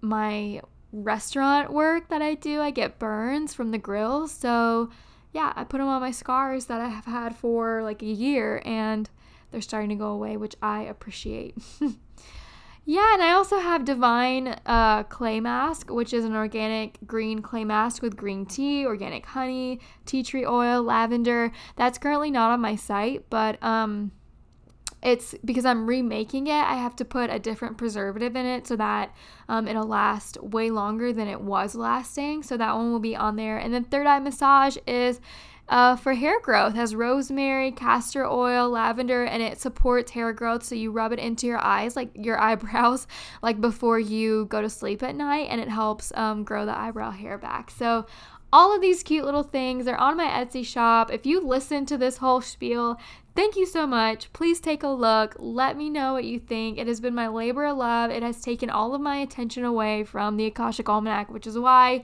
my 0.00 0.60
restaurant 0.92 1.72
work 1.72 2.08
that 2.08 2.22
I 2.22 2.34
do, 2.34 2.60
I 2.60 2.70
get 2.70 2.98
burns 2.98 3.54
from 3.54 3.70
the 3.70 3.78
grills. 3.78 4.32
So, 4.32 4.90
yeah, 5.32 5.52
I 5.56 5.64
put 5.64 5.78
them 5.78 5.88
on 5.88 6.00
my 6.00 6.10
scars 6.10 6.66
that 6.66 6.80
I 6.80 6.88
have 6.88 7.04
had 7.04 7.36
for 7.36 7.82
like 7.82 8.02
a 8.02 8.06
year 8.06 8.62
and 8.64 9.08
they're 9.50 9.60
starting 9.60 9.90
to 9.90 9.94
go 9.94 10.08
away, 10.08 10.36
which 10.36 10.56
I 10.62 10.82
appreciate. 10.82 11.56
yeah, 12.84 13.14
and 13.14 13.22
I 13.22 13.32
also 13.32 13.58
have 13.58 13.84
Divine 13.84 14.56
uh, 14.66 15.04
Clay 15.04 15.40
Mask, 15.40 15.90
which 15.90 16.12
is 16.12 16.24
an 16.24 16.34
organic 16.34 16.98
green 17.06 17.40
clay 17.40 17.64
mask 17.64 18.02
with 18.02 18.16
green 18.16 18.46
tea, 18.46 18.86
organic 18.86 19.26
honey, 19.26 19.80
tea 20.04 20.22
tree 20.22 20.44
oil, 20.44 20.82
lavender. 20.82 21.50
That's 21.76 21.98
currently 21.98 22.30
not 22.30 22.50
on 22.50 22.60
my 22.60 22.76
site, 22.76 23.24
but 23.30 23.62
um, 23.62 24.12
it's 25.02 25.34
because 25.44 25.64
I'm 25.64 25.86
remaking 25.86 26.48
it, 26.48 26.52
I 26.52 26.74
have 26.74 26.96
to 26.96 27.04
put 27.04 27.30
a 27.30 27.38
different 27.38 27.78
preservative 27.78 28.34
in 28.34 28.46
it 28.46 28.66
so 28.66 28.76
that 28.76 29.14
um, 29.48 29.68
it'll 29.68 29.86
last 29.86 30.42
way 30.42 30.70
longer 30.70 31.12
than 31.12 31.28
it 31.28 31.40
was 31.40 31.74
lasting. 31.74 32.42
So 32.42 32.56
that 32.56 32.74
one 32.74 32.90
will 32.90 32.98
be 32.98 33.14
on 33.14 33.36
there. 33.36 33.58
And 33.58 33.72
then 33.72 33.84
Third 33.84 34.06
Eye 34.06 34.18
Massage 34.18 34.76
is 34.86 35.20
uh, 35.68 35.96
for 35.96 36.14
hair 36.14 36.40
growth 36.40 36.74
has 36.74 36.94
rosemary, 36.94 37.70
castor 37.70 38.26
oil, 38.26 38.70
lavender, 38.70 39.24
and 39.24 39.42
it 39.42 39.60
supports 39.60 40.10
hair 40.10 40.32
growth. 40.32 40.64
So 40.64 40.74
you 40.74 40.90
rub 40.90 41.12
it 41.12 41.18
into 41.18 41.46
your 41.46 41.58
eyes, 41.58 41.94
like 41.94 42.10
your 42.14 42.40
eyebrows, 42.40 43.06
like 43.42 43.60
before 43.60 44.00
you 44.00 44.46
go 44.46 44.62
to 44.62 44.70
sleep 44.70 45.02
at 45.02 45.14
night, 45.14 45.48
and 45.50 45.60
it 45.60 45.68
helps 45.68 46.12
um, 46.16 46.42
grow 46.42 46.64
the 46.64 46.76
eyebrow 46.76 47.10
hair 47.10 47.38
back. 47.38 47.70
So 47.70 48.06
all 48.50 48.74
of 48.74 48.80
these 48.80 49.02
cute 49.02 49.26
little 49.26 49.42
things 49.42 49.86
are 49.86 49.96
on 49.96 50.16
my 50.16 50.26
Etsy 50.26 50.64
shop. 50.64 51.12
If 51.12 51.26
you 51.26 51.40
listen 51.40 51.84
to 51.86 51.98
this 51.98 52.16
whole 52.16 52.40
spiel, 52.40 52.98
Thank 53.38 53.54
you 53.54 53.66
so 53.66 53.86
much. 53.86 54.32
Please 54.32 54.58
take 54.58 54.82
a 54.82 54.88
look. 54.88 55.36
Let 55.38 55.76
me 55.76 55.90
know 55.90 56.14
what 56.14 56.24
you 56.24 56.40
think. 56.40 56.76
It 56.76 56.88
has 56.88 57.00
been 57.00 57.14
my 57.14 57.28
labor 57.28 57.66
of 57.66 57.76
love. 57.76 58.10
It 58.10 58.24
has 58.24 58.42
taken 58.42 58.68
all 58.68 58.96
of 58.96 59.00
my 59.00 59.18
attention 59.18 59.62
away 59.62 60.02
from 60.02 60.36
the 60.36 60.46
Akashic 60.46 60.88
Almanac, 60.88 61.30
which 61.30 61.46
is 61.46 61.56
why 61.56 62.02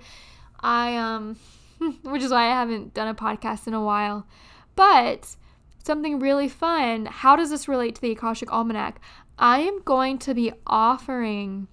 I 0.60 0.96
um 0.96 1.36
which 2.04 2.22
is 2.22 2.30
why 2.30 2.44
I 2.44 2.50
haven't 2.50 2.94
done 2.94 3.08
a 3.08 3.16
podcast 3.16 3.66
in 3.66 3.74
a 3.74 3.82
while. 3.82 4.28
But 4.76 5.34
something 5.82 6.20
really 6.20 6.48
fun. 6.48 7.06
How 7.06 7.34
does 7.34 7.50
this 7.50 7.66
relate 7.66 7.96
to 7.96 8.00
the 8.00 8.12
Akashic 8.12 8.52
Almanac? 8.52 9.00
I 9.36 9.58
am 9.58 9.82
going 9.82 10.18
to 10.18 10.34
be 10.34 10.52
offering 10.68 11.66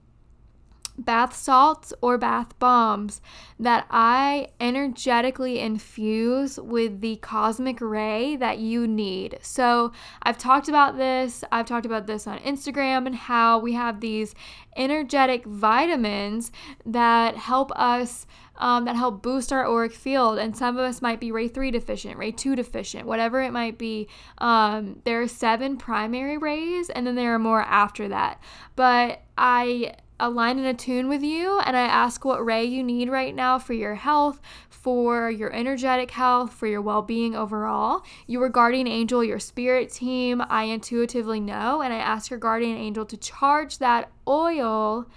bath 0.98 1.36
salts 1.36 1.94
or 2.02 2.18
bath 2.18 2.58
bombs 2.60 3.22
that 3.60 3.86
I 3.90 4.50
energetically 4.60 5.60
infuse 5.60 6.60
with 6.60 7.02
the 7.02 7.18
cosmic 7.18 7.80
ray 7.80 8.36
that 8.36 8.60
you 8.60 8.88
need. 8.88 9.40
So, 9.42 9.92
I've 10.24 10.38
talked 10.38 10.68
about 10.68 10.98
this. 10.98 11.44
I've 11.52 11.66
talked 11.66 11.86
about 11.86 12.08
this 12.08 12.28
on 12.28 12.40
Instagram 12.40 13.06
and 13.06 13.16
how 13.16 13.60
we 13.60 13.74
have 13.74 14.00
these 14.00 14.36
energetic 14.76 15.46
vitamins 15.46 16.52
that 16.86 17.38
help 17.38 17.72
us. 17.76 18.26
Um, 18.58 18.86
that 18.86 18.96
help 18.96 19.24
boost 19.24 19.52
our 19.52 19.66
auric 19.66 19.92
field. 19.92 20.38
And 20.38 20.56
some 20.56 20.78
of 20.78 20.84
us 20.84 21.02
might 21.02 21.20
be 21.20 21.32
Ray 21.32 21.48
3 21.48 21.72
deficient, 21.72 22.16
Ray 22.18 22.32
2 22.32 22.56
deficient, 22.56 23.08
whatever 23.08 23.42
it 23.42 23.52
might 23.52 23.80
be. 23.80 24.08
Um, 24.38 25.02
there 25.04 25.20
are 25.24 25.28
seven 25.28 25.78
primary 25.78 26.38
rays, 26.38 26.92
and 26.92 27.08
then 27.08 27.16
there 27.16 27.34
are 27.34 27.40
more 27.40 27.64
after 27.64 28.08
that. 28.10 28.40
But 28.76 29.24
I 29.36 29.96
align 30.22 30.58
and 30.58 30.68
attune 30.68 31.10
with 31.10 31.24
you 31.24 31.60
and 31.60 31.76
I 31.76 31.82
ask 31.82 32.24
what 32.24 32.46
ray 32.46 32.64
you 32.64 32.84
need 32.84 33.10
right 33.10 33.34
now 33.36 33.60
for 33.60 33.74
your 33.74 33.96
health, 33.96 34.40
for 34.70 35.30
your 35.30 35.54
energetic 35.54 36.12
health, 36.12 36.54
for 36.54 36.68
your 36.68 36.82
well 36.82 37.02
being 37.02 37.36
overall. 37.36 38.04
Your 38.28 38.48
guardian 38.50 38.88
angel, 38.88 39.24
your 39.24 39.40
spirit 39.40 39.92
team, 39.92 40.42
I 40.50 40.64
intuitively 40.64 41.40
know, 41.40 41.82
and 41.82 41.94
I 41.94 41.98
ask 41.98 42.30
your 42.30 42.40
guardian 42.40 42.78
angel 42.78 43.06
to 43.06 43.18
charge 43.18 43.80
that 43.80 44.12
oil 44.28 45.08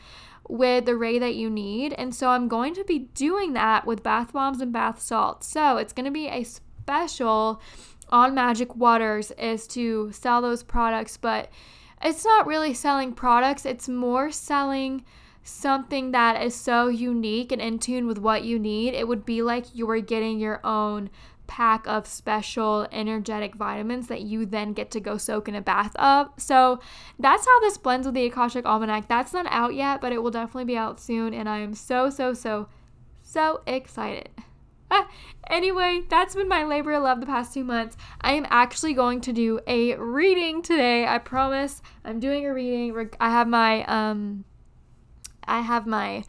with 0.48 0.84
the 0.84 0.96
ray 0.96 1.18
that 1.18 1.34
you 1.34 1.48
need. 1.48 1.92
And 1.94 2.14
so 2.14 2.28
I'm 2.28 2.48
going 2.48 2.74
to 2.74 2.84
be 2.84 3.10
doing 3.14 3.52
that 3.54 3.86
with 3.86 4.02
bath 4.02 4.32
bombs 4.32 4.60
and 4.60 4.72
bath 4.72 5.00
salts. 5.00 5.46
So 5.46 5.76
it's 5.76 5.92
going 5.92 6.06
to 6.06 6.10
be 6.10 6.28
a 6.28 6.44
special 6.44 7.60
on 8.10 8.34
Magic 8.34 8.76
Waters 8.76 9.30
is 9.32 9.66
to 9.68 10.12
sell 10.12 10.42
those 10.42 10.62
products, 10.62 11.16
but 11.16 11.50
it's 12.04 12.24
not 12.24 12.46
really 12.46 12.74
selling 12.74 13.12
products, 13.12 13.64
it's 13.64 13.88
more 13.88 14.30
selling 14.30 15.04
something 15.42 16.12
that 16.12 16.42
is 16.42 16.54
so 16.54 16.88
unique 16.88 17.52
and 17.52 17.60
in 17.60 17.78
tune 17.78 18.06
with 18.06 18.18
what 18.18 18.44
you 18.44 18.58
need. 18.58 18.94
It 18.94 19.06
would 19.08 19.26
be 19.26 19.42
like 19.42 19.74
you 19.74 19.86
were 19.86 20.00
getting 20.00 20.38
your 20.38 20.60
own 20.64 21.10
pack 21.46 21.86
of 21.86 22.06
special 22.06 22.86
energetic 22.90 23.54
vitamins 23.54 24.08
that 24.08 24.22
you 24.22 24.46
then 24.46 24.72
get 24.72 24.90
to 24.90 25.00
go 25.00 25.18
soak 25.18 25.48
in 25.48 25.54
a 25.54 25.60
bath 25.60 25.94
of. 25.96 26.30
So 26.38 26.80
that's 27.18 27.44
how 27.44 27.60
this 27.60 27.76
blends 27.76 28.06
with 28.06 28.14
the 28.14 28.24
Akashic 28.24 28.64
Almanac. 28.64 29.08
That's 29.08 29.32
not 29.32 29.46
out 29.50 29.74
yet, 29.74 30.00
but 30.00 30.12
it 30.12 30.22
will 30.22 30.30
definitely 30.30 30.64
be 30.64 30.76
out 30.76 30.98
soon. 30.98 31.34
And 31.34 31.48
I 31.48 31.58
am 31.58 31.74
so, 31.74 32.08
so, 32.08 32.32
so, 32.32 32.68
so 33.22 33.62
excited. 33.66 34.30
Anyway, 35.50 36.02
that's 36.08 36.34
been 36.34 36.48
my 36.48 36.64
labor 36.64 36.92
of 36.92 37.02
love 37.02 37.20
the 37.20 37.26
past 37.26 37.54
two 37.54 37.64
months. 37.64 37.96
I 38.20 38.32
am 38.32 38.46
actually 38.50 38.94
going 38.94 39.20
to 39.22 39.32
do 39.32 39.60
a 39.66 39.96
reading 39.96 40.62
today. 40.62 41.06
I 41.06 41.18
promise. 41.18 41.82
I'm 42.04 42.20
doing 42.20 42.46
a 42.46 42.52
reading. 42.52 43.10
I 43.20 43.30
have 43.30 43.48
my 43.48 43.84
um 43.84 44.44
I 45.46 45.60
have 45.60 45.86
my 45.86 46.24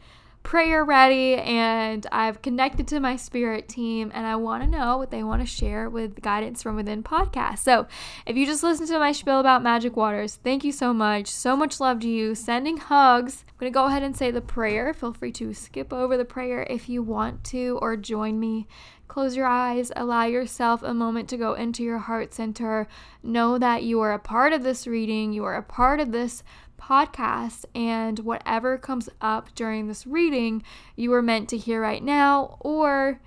prayer 0.46 0.84
ready 0.84 1.34
and 1.34 2.06
I've 2.12 2.40
connected 2.40 2.86
to 2.88 3.00
my 3.00 3.16
spirit 3.16 3.68
team 3.68 4.12
and 4.14 4.24
I 4.24 4.36
want 4.36 4.62
to 4.62 4.70
know 4.70 4.96
what 4.96 5.10
they 5.10 5.24
want 5.24 5.42
to 5.42 5.46
share 5.46 5.90
with 5.90 6.22
Guidance 6.22 6.62
from 6.62 6.76
Within 6.76 7.02
podcast. 7.02 7.58
So, 7.58 7.88
if 8.26 8.36
you 8.36 8.46
just 8.46 8.62
listened 8.62 8.88
to 8.90 9.00
my 9.00 9.10
spiel 9.10 9.40
about 9.40 9.64
magic 9.64 9.96
waters, 9.96 10.38
thank 10.44 10.62
you 10.62 10.70
so 10.70 10.94
much. 10.94 11.26
So 11.26 11.56
much 11.56 11.80
love 11.80 11.98
to 12.00 12.08
you. 12.08 12.36
Sending 12.36 12.76
hugs. 12.76 13.44
I'm 13.48 13.54
going 13.58 13.72
to 13.72 13.74
go 13.74 13.86
ahead 13.86 14.04
and 14.04 14.16
say 14.16 14.30
the 14.30 14.40
prayer. 14.40 14.94
Feel 14.94 15.12
free 15.12 15.32
to 15.32 15.52
skip 15.52 15.92
over 15.92 16.16
the 16.16 16.24
prayer 16.24 16.64
if 16.70 16.88
you 16.88 17.02
want 17.02 17.42
to 17.46 17.80
or 17.82 17.96
join 17.96 18.38
me. 18.38 18.68
Close 19.08 19.36
your 19.36 19.46
eyes, 19.46 19.92
allow 19.96 20.24
yourself 20.24 20.82
a 20.82 20.92
moment 20.92 21.28
to 21.28 21.36
go 21.36 21.54
into 21.54 21.82
your 21.82 21.98
heart 21.98 22.34
center. 22.34 22.86
Know 23.22 23.56
that 23.56 23.82
you 23.82 24.00
are 24.00 24.12
a 24.12 24.18
part 24.18 24.52
of 24.52 24.62
this 24.62 24.86
reading, 24.86 25.32
you 25.32 25.44
are 25.44 25.54
a 25.54 25.62
part 25.62 26.00
of 26.00 26.12
this 26.12 26.42
podcast, 26.78 27.64
and 27.74 28.18
whatever 28.20 28.78
comes 28.78 29.08
up 29.20 29.54
during 29.54 29.88
this 29.88 30.06
reading, 30.06 30.62
you 30.94 31.10
were 31.10 31.22
meant 31.22 31.48
to 31.50 31.56
hear 31.56 31.80
right 31.80 32.02
now, 32.02 32.56
or 32.60 33.20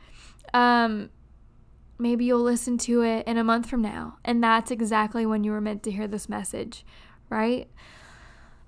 um, 0.53 1.09
maybe 1.97 2.25
you'll 2.25 2.39
listen 2.39 2.77
to 2.79 3.01
it 3.01 3.27
in 3.27 3.37
a 3.37 3.43
month 3.43 3.69
from 3.69 3.81
now, 3.81 4.17
and 4.23 4.43
that's 4.43 4.71
exactly 4.71 5.25
when 5.25 5.43
you 5.43 5.51
were 5.51 5.61
meant 5.61 5.83
to 5.83 5.91
hear 5.91 6.07
this 6.07 6.29
message, 6.29 6.85
right? 7.29 7.69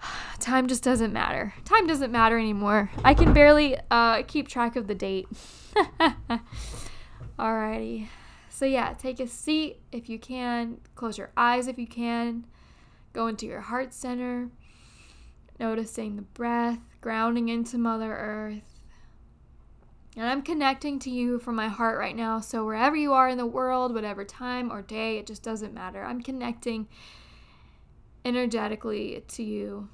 time 0.40 0.68
just 0.68 0.84
doesn't 0.84 1.14
matter. 1.14 1.54
Time 1.66 1.88
doesn't 1.88 2.12
matter 2.12 2.38
anymore. 2.38 2.92
I 3.04 3.14
can 3.14 3.34
barely 3.34 3.78
uh, 3.90 4.24
keep 4.24 4.48
track 4.48 4.76
of 4.76 4.88
the 4.88 4.96
date. 4.96 5.28
Alrighty. 7.40 8.08
So, 8.50 8.66
yeah, 8.66 8.94
take 8.94 9.20
a 9.20 9.28
seat 9.28 9.80
if 9.92 10.10
you 10.10 10.20
can. 10.20 10.80
Close 10.96 11.18
your 11.18 11.32
eyes 11.36 11.68
if 11.68 11.80
you 11.80 11.88
can. 11.88 12.46
Go 13.14 13.28
into 13.28 13.46
your 13.46 13.62
heart 13.62 13.94
center. 13.94 14.50
Noticing 15.62 16.16
the 16.16 16.24
breath, 16.24 16.80
grounding 17.02 17.50
into 17.50 17.78
Mother 17.78 18.12
Earth. 18.12 18.82
And 20.18 20.26
I'm 20.26 20.42
connecting 20.42 20.98
to 20.98 21.12
you 21.12 21.38
from 21.38 21.56
my 21.56 21.68
heart 21.68 22.00
right 22.00 22.16
now. 22.16 22.40
So, 22.40 22.66
wherever 22.66 22.96
you 22.96 23.14
are 23.14 23.30
in 23.30 23.38
the 23.38 23.46
world, 23.46 23.94
whatever 23.94 24.26
time 24.26 24.72
or 24.72 24.82
day, 24.82 25.20
it 25.20 25.28
just 25.28 25.44
doesn't 25.44 25.72
matter. 25.72 26.04
I'm 26.04 26.24
connecting 26.24 26.88
energetically 28.26 29.24
to 29.28 29.44
you. 29.44 29.90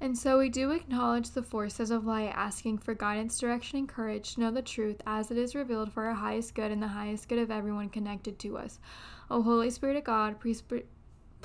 And 0.00 0.18
so 0.18 0.40
we 0.40 0.48
do 0.48 0.72
acknowledge 0.72 1.30
the 1.30 1.42
forces 1.42 1.92
of 1.92 2.04
light, 2.04 2.32
asking 2.34 2.78
for 2.78 2.94
guidance, 2.94 3.38
direction, 3.38 3.78
and 3.78 3.88
courage 3.88 4.34
to 4.34 4.40
know 4.40 4.50
the 4.50 4.60
truth 4.60 5.00
as 5.06 5.30
it 5.30 5.38
is 5.38 5.54
revealed 5.54 5.92
for 5.92 6.06
our 6.06 6.14
highest 6.14 6.56
good 6.56 6.72
and 6.72 6.82
the 6.82 6.88
highest 6.88 7.28
good 7.28 7.38
of 7.38 7.52
everyone 7.52 7.90
connected 7.90 8.40
to 8.40 8.58
us. 8.58 8.80
O 9.30 9.40
Holy 9.40 9.70
Spirit 9.70 9.96
of 9.96 10.02
God, 10.04 10.40
please, 10.40 10.62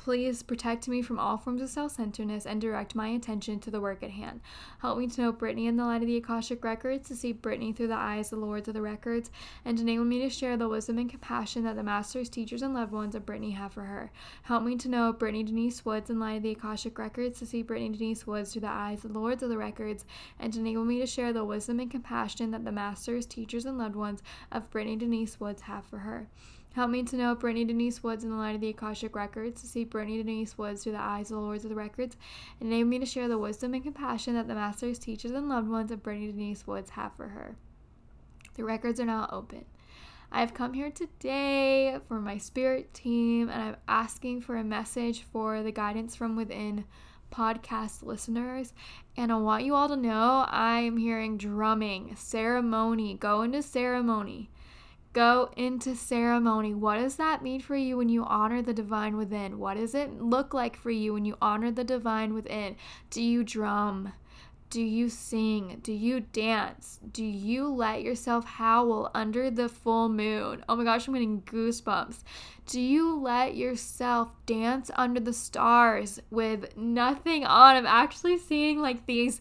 Please 0.00 0.42
protect 0.42 0.88
me 0.88 1.02
from 1.02 1.18
all 1.18 1.36
forms 1.36 1.60
of 1.60 1.68
self 1.68 1.92
centeredness 1.92 2.46
and 2.46 2.58
direct 2.58 2.94
my 2.94 3.08
attention 3.08 3.60
to 3.60 3.70
the 3.70 3.82
work 3.82 4.02
at 4.02 4.12
hand. 4.12 4.40
Help 4.78 4.96
me 4.96 5.06
to 5.06 5.20
know 5.20 5.30
Brittany 5.30 5.66
in 5.66 5.76
the 5.76 5.84
light 5.84 6.00
of 6.00 6.06
the 6.06 6.16
Akashic 6.16 6.64
Records, 6.64 7.06
to 7.08 7.14
see 7.14 7.32
Brittany 7.32 7.74
through 7.74 7.88
the 7.88 7.94
eyes 7.96 8.32
of 8.32 8.40
the 8.40 8.46
Lords 8.46 8.66
of 8.66 8.72
the 8.72 8.80
Records, 8.80 9.30
and 9.62 9.78
enable 9.78 10.06
me 10.06 10.18
to 10.22 10.30
share 10.30 10.56
the 10.56 10.70
wisdom 10.70 10.96
and 10.96 11.10
compassion 11.10 11.64
that 11.64 11.76
the 11.76 11.82
masters, 11.82 12.30
teachers, 12.30 12.62
and 12.62 12.72
loved 12.72 12.92
ones 12.92 13.14
of 13.14 13.26
Brittany 13.26 13.50
have 13.50 13.74
for 13.74 13.82
her. 13.82 14.10
Help 14.44 14.62
me 14.62 14.74
to 14.76 14.88
know 14.88 15.12
Brittany 15.12 15.42
Denise 15.42 15.84
Woods 15.84 16.08
in 16.08 16.18
light 16.18 16.38
of 16.38 16.44
the 16.44 16.52
Akashic 16.52 16.98
Records, 16.98 17.38
to 17.38 17.44
see 17.44 17.60
Brittany 17.60 17.90
Denise 17.90 18.26
Woods 18.26 18.54
through 18.54 18.62
the 18.62 18.68
eyes 18.68 19.04
of 19.04 19.12
the 19.12 19.18
Lords 19.18 19.42
of 19.42 19.50
the 19.50 19.58
Records, 19.58 20.06
and 20.38 20.56
enable 20.56 20.86
me 20.86 20.98
to 21.00 21.06
share 21.06 21.34
the 21.34 21.44
wisdom 21.44 21.78
and 21.78 21.90
compassion 21.90 22.52
that 22.52 22.64
the 22.64 22.72
masters, 22.72 23.26
teachers, 23.26 23.66
and 23.66 23.76
loved 23.76 23.96
ones 23.96 24.22
of 24.50 24.70
Brittany 24.70 24.96
Denise 24.96 25.38
Woods 25.38 25.60
have 25.60 25.84
for 25.84 25.98
her. 25.98 26.26
Help 26.74 26.90
me 26.90 27.02
to 27.02 27.16
know 27.16 27.34
Brittany 27.34 27.64
Denise 27.64 28.02
Woods 28.02 28.22
in 28.22 28.30
the 28.30 28.36
light 28.36 28.54
of 28.54 28.60
the 28.60 28.68
Akashic 28.68 29.16
Records, 29.16 29.60
to 29.60 29.66
see 29.66 29.84
Brittany 29.84 30.18
Denise 30.18 30.56
Woods 30.56 30.84
through 30.84 30.92
the 30.92 31.00
eyes 31.00 31.30
of 31.30 31.36
the 31.36 31.42
Lords 31.42 31.64
of 31.64 31.70
the 31.70 31.76
Records, 31.76 32.16
and 32.60 32.68
enable 32.68 32.88
me 32.88 32.98
to 33.00 33.06
share 33.06 33.28
the 33.28 33.38
wisdom 33.38 33.74
and 33.74 33.82
compassion 33.82 34.34
that 34.34 34.46
the 34.46 34.54
masters, 34.54 34.98
teachers, 34.98 35.32
and 35.32 35.48
loved 35.48 35.68
ones 35.68 35.90
of 35.90 36.02
Brittany 36.02 36.28
Denise 36.28 36.66
Woods 36.66 36.90
have 36.90 37.12
for 37.14 37.28
her. 37.28 37.56
The 38.54 38.64
records 38.64 39.00
are 39.00 39.06
now 39.06 39.28
open. 39.32 39.64
I 40.30 40.38
have 40.40 40.54
come 40.54 40.74
here 40.74 40.92
today 40.92 41.98
for 42.06 42.20
my 42.20 42.38
spirit 42.38 42.94
team, 42.94 43.48
and 43.48 43.60
I'm 43.60 43.76
asking 43.88 44.42
for 44.42 44.56
a 44.56 44.62
message 44.62 45.24
for 45.24 45.64
the 45.64 45.72
Guidance 45.72 46.14
from 46.14 46.36
Within 46.36 46.84
podcast 47.32 48.04
listeners. 48.04 48.72
And 49.16 49.32
I 49.32 49.36
want 49.36 49.64
you 49.64 49.74
all 49.74 49.88
to 49.88 49.96
know 49.96 50.44
I 50.48 50.80
am 50.80 50.98
hearing 50.98 51.36
drumming, 51.36 52.14
ceremony, 52.16 53.14
go 53.14 53.42
into 53.42 53.60
ceremony. 53.60 54.50
Go 55.12 55.50
into 55.56 55.96
ceremony. 55.96 56.72
What 56.72 56.98
does 56.98 57.16
that 57.16 57.42
mean 57.42 57.60
for 57.60 57.74
you 57.74 57.96
when 57.96 58.08
you 58.08 58.24
honor 58.24 58.62
the 58.62 58.72
divine 58.72 59.16
within? 59.16 59.58
What 59.58 59.76
does 59.76 59.94
it 59.94 60.20
look 60.20 60.54
like 60.54 60.76
for 60.76 60.90
you 60.90 61.14
when 61.14 61.24
you 61.24 61.36
honor 61.42 61.72
the 61.72 61.82
divine 61.82 62.32
within? 62.32 62.76
Do 63.10 63.20
you 63.20 63.42
drum? 63.42 64.12
Do 64.70 64.80
you 64.80 65.08
sing? 65.08 65.80
Do 65.82 65.92
you 65.92 66.20
dance? 66.20 67.00
Do 67.10 67.24
you 67.24 67.66
let 67.66 68.02
yourself 68.02 68.44
howl 68.44 69.10
under 69.12 69.50
the 69.50 69.68
full 69.68 70.08
moon? 70.08 70.64
Oh 70.68 70.76
my 70.76 70.84
gosh, 70.84 71.08
I'm 71.08 71.14
getting 71.14 71.42
goosebumps. 71.42 72.22
Do 72.66 72.80
you 72.80 73.18
let 73.18 73.56
yourself 73.56 74.30
dance 74.46 74.92
under 74.94 75.18
the 75.18 75.32
stars 75.32 76.20
with 76.30 76.76
nothing 76.76 77.44
on? 77.44 77.74
I'm 77.74 77.86
actually 77.86 78.38
seeing 78.38 78.78
like 78.78 79.06
these 79.06 79.40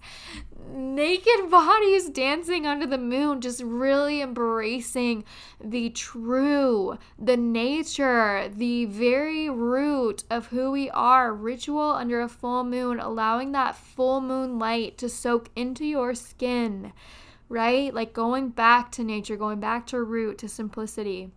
naked 0.71 1.49
bodies 1.49 2.09
dancing 2.09 2.65
under 2.65 2.85
the 2.85 2.97
moon, 2.97 3.41
just 3.41 3.61
really 3.61 4.21
embracing 4.21 5.23
the 5.63 5.89
true, 5.91 6.97
the 7.17 7.37
nature, 7.37 8.49
the 8.53 8.85
very 8.85 9.49
root 9.49 10.23
of 10.29 10.47
who 10.47 10.71
we 10.71 10.89
are. 10.89 11.33
Ritual 11.33 11.91
under 11.91 12.21
a 12.21 12.29
full 12.29 12.63
moon, 12.63 12.99
allowing 12.99 13.51
that 13.53 13.75
full 13.75 14.21
moon 14.21 14.59
light 14.59 14.97
to 14.97 15.09
soak 15.09 15.49
into 15.55 15.85
your 15.85 16.13
skin, 16.13 16.93
right? 17.47 17.93
Like 17.93 18.13
going 18.13 18.49
back 18.49 18.91
to 18.93 19.03
nature, 19.03 19.37
going 19.37 19.59
back 19.59 19.87
to 19.87 20.01
root, 20.01 20.37
to 20.39 20.49
simplicity. 20.49 21.31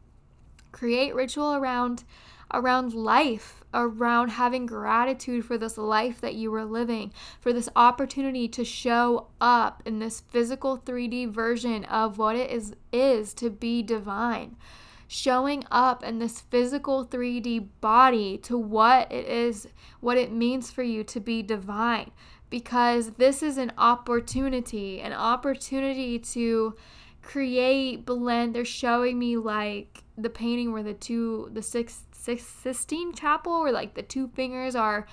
Create 0.72 1.14
ritual 1.14 1.54
around 1.54 2.04
around 2.52 2.94
life, 2.94 3.62
around 3.74 4.28
having 4.28 4.66
gratitude 4.66 5.44
for 5.44 5.56
this 5.56 5.78
life 5.78 6.20
that 6.20 6.34
you 6.34 6.50
were 6.50 6.64
living, 6.64 7.12
for 7.40 7.52
this 7.52 7.68
opportunity 7.74 8.48
to 8.48 8.64
show 8.64 9.28
up 9.40 9.82
in 9.84 9.98
this 9.98 10.20
physical 10.20 10.78
3D 10.78 11.30
version 11.30 11.84
of 11.86 12.18
what 12.18 12.36
it 12.36 12.50
is 12.50 12.74
is 12.92 13.32
to 13.34 13.50
be 13.50 13.82
divine. 13.82 14.56
Showing 15.08 15.64
up 15.70 16.02
in 16.02 16.18
this 16.18 16.40
physical 16.40 17.04
3D 17.04 17.68
body 17.80 18.38
to 18.38 18.56
what 18.56 19.12
it 19.12 19.26
is, 19.26 19.68
what 20.00 20.16
it 20.16 20.32
means 20.32 20.70
for 20.70 20.82
you 20.82 21.04
to 21.04 21.20
be 21.20 21.42
divine. 21.42 22.10
Because 22.48 23.12
this 23.12 23.42
is 23.42 23.56
an 23.56 23.72
opportunity, 23.78 25.00
an 25.00 25.12
opportunity 25.12 26.18
to 26.18 26.76
create, 27.22 28.04
blend. 28.04 28.54
They're 28.54 28.64
showing 28.64 29.18
me 29.18 29.36
like 29.36 30.02
the 30.18 30.30
painting 30.30 30.72
where 30.72 30.82
the 30.82 30.94
two, 30.94 31.50
the 31.52 31.62
six 31.62 32.02
Sistine 32.22 33.12
Chapel, 33.12 33.62
where 33.62 33.72
like 33.72 33.94
the 33.94 34.02
two 34.02 34.28
fingers 34.28 34.76
are 34.76 35.06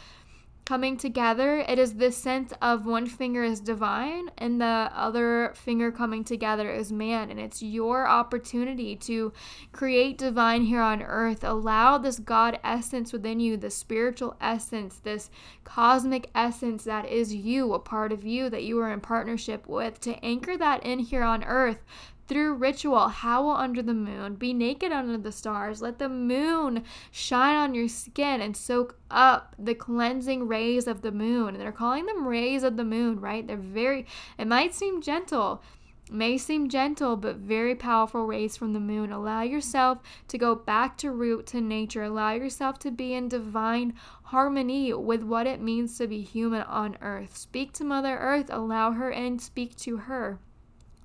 coming 0.70 0.98
together. 0.98 1.66
It 1.68 1.80
is 1.80 1.96
this 1.96 2.16
sense 2.16 2.54
of 2.62 2.86
one 2.86 3.08
finger 3.08 3.44
is 3.44 3.60
divine 3.60 4.30
and 4.38 4.62
the 4.62 4.92
other 4.94 5.52
finger 5.56 5.92
coming 5.92 6.24
together 6.24 6.72
is 6.72 6.92
man. 6.92 7.32
And 7.32 7.40
it's 7.40 7.64
your 7.64 8.08
opportunity 8.08 8.96
to 8.98 9.34
create 9.72 10.20
divine 10.20 10.62
here 10.62 10.84
on 10.84 11.02
earth. 11.02 11.44
Allow 11.44 11.98
this 11.98 12.20
God 12.20 12.60
essence 12.64 13.12
within 13.12 13.40
you, 13.40 13.58
the 13.58 13.72
spiritual 13.72 14.36
essence, 14.40 14.98
this 14.98 15.32
cosmic 15.64 16.30
essence 16.36 16.84
that 16.84 17.08
is 17.08 17.34
you, 17.34 17.74
a 17.74 17.80
part 17.80 18.12
of 18.12 18.24
you 18.24 18.48
that 18.52 18.64
you 18.64 18.80
are 18.80 18.94
in 18.94 19.02
partnership 19.02 19.68
with, 19.68 20.00
to 20.02 20.24
anchor 20.24 20.56
that 20.56 20.86
in 20.86 21.00
here 21.00 21.24
on 21.24 21.44
earth 21.46 21.84
through 22.30 22.54
ritual, 22.54 23.08
howl 23.08 23.50
under 23.50 23.82
the 23.82 23.94
moon, 23.94 24.36
be 24.36 24.54
naked 24.54 24.92
under 24.92 25.18
the 25.18 25.32
stars, 25.32 25.82
let 25.82 25.98
the 25.98 26.08
moon 26.08 26.84
shine 27.12 27.56
on 27.56 27.74
your 27.74 27.88
skin 27.88 28.40
and 28.40 28.56
soak 28.56 28.98
up 29.10 29.56
the 29.58 29.74
cleansing 29.74 30.48
rays 30.48 30.86
of 30.86 31.02
the 31.02 31.12
moon. 31.12 31.50
And 31.50 31.60
they're 31.60 31.72
calling 31.72 32.06
them 32.06 32.28
rays 32.28 32.64
of 32.64 32.78
the 32.78 32.84
moon, 32.84 33.20
right? 33.20 33.46
They're 33.46 33.58
very, 33.58 34.06
it 34.38 34.46
might 34.46 34.76
seem 34.76 35.02
gentle, 35.02 35.64
may 36.12 36.38
seem 36.38 36.70
gentle, 36.70 37.16
but 37.16 37.38
very 37.38 37.74
powerful 37.74 38.26
rays 38.28 38.56
from 38.56 38.74
the 38.74 38.80
moon. 38.80 39.12
Allow 39.12 39.42
yourself 39.42 39.98
to 40.28 40.38
go 40.38 40.54
back 40.54 40.98
to 41.00 41.12
root 41.12 41.48
to 41.48 41.62
nature. 41.62 42.04
Allow 42.04 42.34
yourself 42.34 42.78
to 42.80 42.92
be 42.92 43.14
in 43.14 43.28
divine 43.28 43.96
harmony 44.26 44.94
with 44.94 45.24
what 45.24 45.48
it 45.48 45.62
means 45.62 45.98
to 45.98 46.08
be 46.08 46.22
human 46.22 46.62
on 46.62 46.96
earth. 47.02 47.36
Speak 47.36 47.74
to 47.74 47.84
Mother 47.84 48.18
Earth, 48.20 48.50
allow 48.52 48.92
her 48.92 49.12
and 49.12 49.42
speak 49.42 49.76
to 49.78 49.98
her. 49.98 50.40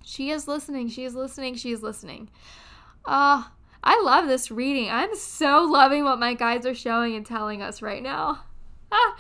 She 0.05 0.31
is 0.31 0.47
listening. 0.47 0.89
She 0.89 1.05
is 1.05 1.15
listening. 1.15 1.55
She 1.55 1.73
is 1.73 1.83
listening. 1.83 2.29
Ah, 3.07 3.49
uh, 3.49 3.51
I 3.83 4.01
love 4.03 4.29
this 4.29 4.51
reading. 4.51 4.91
I'm 4.91 5.15
so 5.17 5.65
loving 5.65 6.05
what 6.05 6.19
my 6.19 6.35
guides 6.35 6.67
are 6.67 6.75
showing 6.75 7.17
and 7.17 7.25
telling 7.25 7.63
us 7.63 7.83
right 7.83 8.03
now. 8.03 8.45
Ah, 8.97 9.17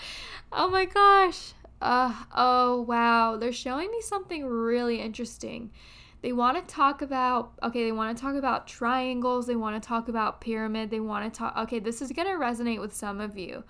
oh 0.53 0.71
my 0.71 0.85
gosh. 0.85 1.53
Uh, 1.83 2.15
oh 2.37 2.83
wow. 2.83 3.37
They're 3.37 3.51
showing 3.51 3.91
me 3.91 4.01
something 4.03 4.47
really 4.47 5.01
interesting. 5.01 5.73
They 6.23 6.33
want 6.33 6.57
to 6.57 6.75
talk 6.75 7.03
about, 7.03 7.53
okay, 7.61 7.85
they 7.85 7.91
want 7.91 8.17
to 8.17 8.23
talk 8.23 8.37
about 8.37 8.69
triangles. 8.69 9.49
They 9.49 9.57
want 9.57 9.83
to 9.83 9.87
talk 9.87 10.09
about 10.09 10.41
pyramid. 10.41 10.91
They 10.91 11.01
want 11.01 11.31
to 11.31 11.37
talk, 11.37 11.57
okay, 11.57 11.81
this 11.81 12.01
is 12.01 12.13
going 12.13 12.29
to 12.29 12.35
resonate 12.35 12.81
with 12.81 12.95
some 12.95 13.21
of 13.21 13.37
you. 13.37 13.65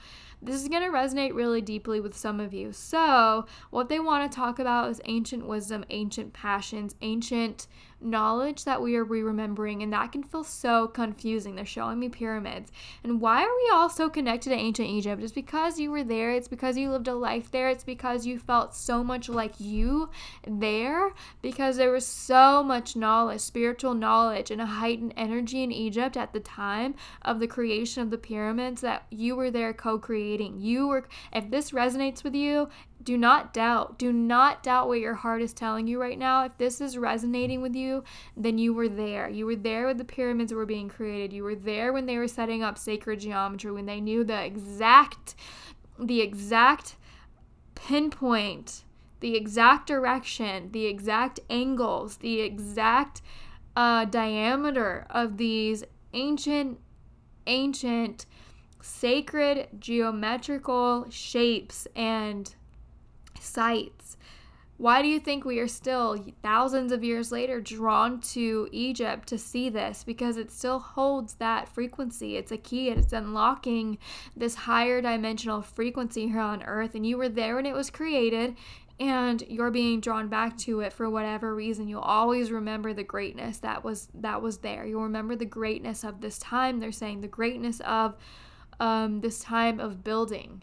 This 0.44 0.57
is 0.57 0.68
going 0.68 0.83
to 0.83 0.96
resonate 0.96 1.35
really 1.35 1.62
deeply 1.62 2.00
with 2.00 2.14
some 2.14 2.38
of 2.38 2.52
you. 2.52 2.72
So, 2.72 3.46
what 3.70 3.88
they 3.88 3.98
want 3.98 4.30
to 4.30 4.37
talk 4.37 4.59
about 4.59 4.90
is 4.90 5.00
ancient 5.07 5.46
wisdom, 5.46 5.85
ancient 5.88 6.35
passions, 6.35 6.94
ancient 7.00 7.66
knowledge 8.04 8.64
that 8.64 8.83
we 8.83 8.96
are 8.96 9.04
re 9.04 9.22
remembering, 9.22 9.83
and 9.83 9.92
that 9.92 10.12
can 10.12 10.22
feel 10.22 10.44
so 10.44 10.87
confusing. 10.87 11.54
They're 11.54 11.64
showing 11.64 11.98
me 11.98 12.11
pyramids. 12.11 12.70
And 13.02 13.20
why 13.20 13.42
are 13.42 13.57
we 13.57 13.70
all 13.72 13.88
so 13.88 14.11
connected 14.11 14.50
to 14.50 14.57
ancient 14.57 14.88
Egypt? 14.88 15.22
It's 15.22 15.33
because 15.33 15.78
you 15.80 15.90
were 15.90 16.04
there, 16.04 16.33
it's 16.33 16.48
because 16.48 16.76
you 16.76 16.90
lived 16.90 17.09
a 17.09 17.14
life 17.14 17.50
there, 17.50 17.70
it's 17.70 17.85
because 17.85 18.26
you 18.26 18.38
felt 18.38 18.74
so 18.74 19.02
much 19.02 19.28
like 19.28 19.59
you 19.59 20.11
there, 20.46 21.12
because 21.40 21.76
there 21.76 21.90
was 21.90 22.07
so 22.07 22.62
much 22.62 22.94
knowledge, 22.94 23.40
spiritual 23.40 23.94
knowledge, 23.94 24.50
and 24.50 24.61
a 24.61 24.66
heightened 24.66 25.14
energy 25.16 25.62
in 25.62 25.72
Egypt 25.72 26.16
at 26.16 26.33
the 26.33 26.40
time 26.40 26.94
of 27.22 27.40
the 27.40 27.46
creation 27.46 28.02
of 28.02 28.11
the 28.11 28.18
pyramids 28.18 28.83
that 28.83 29.07
you 29.11 29.35
were 29.35 29.50
there 29.50 29.72
co 29.72 29.98
creating. 29.98 30.33
You 30.40 30.88
were, 30.88 31.08
if 31.32 31.50
this 31.50 31.70
resonates 31.70 32.24
with 32.24 32.34
you, 32.34 32.68
do 33.02 33.18
not 33.18 33.52
doubt. 33.52 33.98
Do 33.98 34.12
not 34.12 34.62
doubt 34.62 34.88
what 34.88 35.00
your 35.00 35.14
heart 35.14 35.42
is 35.42 35.52
telling 35.52 35.86
you 35.86 36.00
right 36.00 36.18
now. 36.18 36.44
If 36.44 36.56
this 36.58 36.80
is 36.80 36.96
resonating 36.96 37.60
with 37.60 37.74
you, 37.74 38.04
then 38.36 38.58
you 38.58 38.72
were 38.72 38.88
there. 38.88 39.28
You 39.28 39.46
were 39.46 39.56
there 39.56 39.86
when 39.86 39.96
the 39.96 40.04
pyramids 40.04 40.52
were 40.52 40.66
being 40.66 40.88
created. 40.88 41.32
You 41.32 41.44
were 41.44 41.54
there 41.54 41.92
when 41.92 42.06
they 42.06 42.18
were 42.18 42.28
setting 42.28 42.62
up 42.62 42.78
sacred 42.78 43.20
geometry, 43.20 43.72
when 43.72 43.86
they 43.86 44.00
knew 44.00 44.24
the 44.24 44.44
exact 44.44 45.34
the 45.98 46.20
exact 46.20 46.96
pinpoint 47.76 48.84
the 49.24 49.36
exact 49.36 49.86
direction, 49.86 50.70
the 50.72 50.84
exact 50.84 51.40
angles, 51.48 52.18
the 52.18 52.42
exact 52.42 53.22
uh, 53.74 54.04
diameter 54.04 55.06
of 55.08 55.38
these 55.38 55.82
ancient, 56.12 56.78
ancient, 57.46 58.26
sacred 58.84 59.66
geometrical 59.78 61.06
shapes 61.08 61.88
and 61.96 62.54
sites. 63.40 64.18
Why 64.76 65.00
do 65.00 65.08
you 65.08 65.20
think 65.20 65.44
we 65.44 65.60
are 65.60 65.68
still 65.68 66.22
thousands 66.42 66.92
of 66.92 67.02
years 67.02 67.32
later 67.32 67.60
drawn 67.60 68.20
to 68.32 68.68
Egypt 68.72 69.28
to 69.28 69.38
see 69.38 69.70
this? 69.70 70.04
Because 70.04 70.36
it 70.36 70.50
still 70.50 70.80
holds 70.80 71.34
that 71.34 71.68
frequency. 71.68 72.36
It's 72.36 72.52
a 72.52 72.58
key, 72.58 72.90
it's 72.90 73.12
unlocking 73.12 73.98
this 74.36 74.54
higher 74.54 75.00
dimensional 75.00 75.62
frequency 75.62 76.28
here 76.28 76.40
on 76.40 76.62
earth. 76.64 76.94
And 76.94 77.06
you 77.06 77.16
were 77.16 77.28
there 77.28 77.54
when 77.54 77.66
it 77.66 77.74
was 77.74 77.88
created, 77.88 78.56
and 79.00 79.42
you're 79.48 79.70
being 79.70 80.00
drawn 80.00 80.28
back 80.28 80.58
to 80.58 80.80
it 80.80 80.92
for 80.92 81.10
whatever 81.10 81.52
reason 81.52 81.88
you'll 81.88 82.00
always 82.00 82.52
remember 82.52 82.92
the 82.92 83.02
greatness 83.02 83.58
that 83.58 83.82
was 83.82 84.06
that 84.14 84.40
was 84.40 84.58
there 84.58 84.86
you'll 84.86 85.02
remember 85.02 85.34
the 85.34 85.44
greatness 85.44 86.04
of 86.04 86.20
this 86.20 86.38
time 86.38 86.78
they're 86.78 86.92
saying 86.92 87.20
the 87.20 87.26
greatness 87.26 87.80
of 87.80 88.14
um, 88.80 89.20
this 89.20 89.40
time 89.40 89.80
of 89.80 90.04
building 90.04 90.62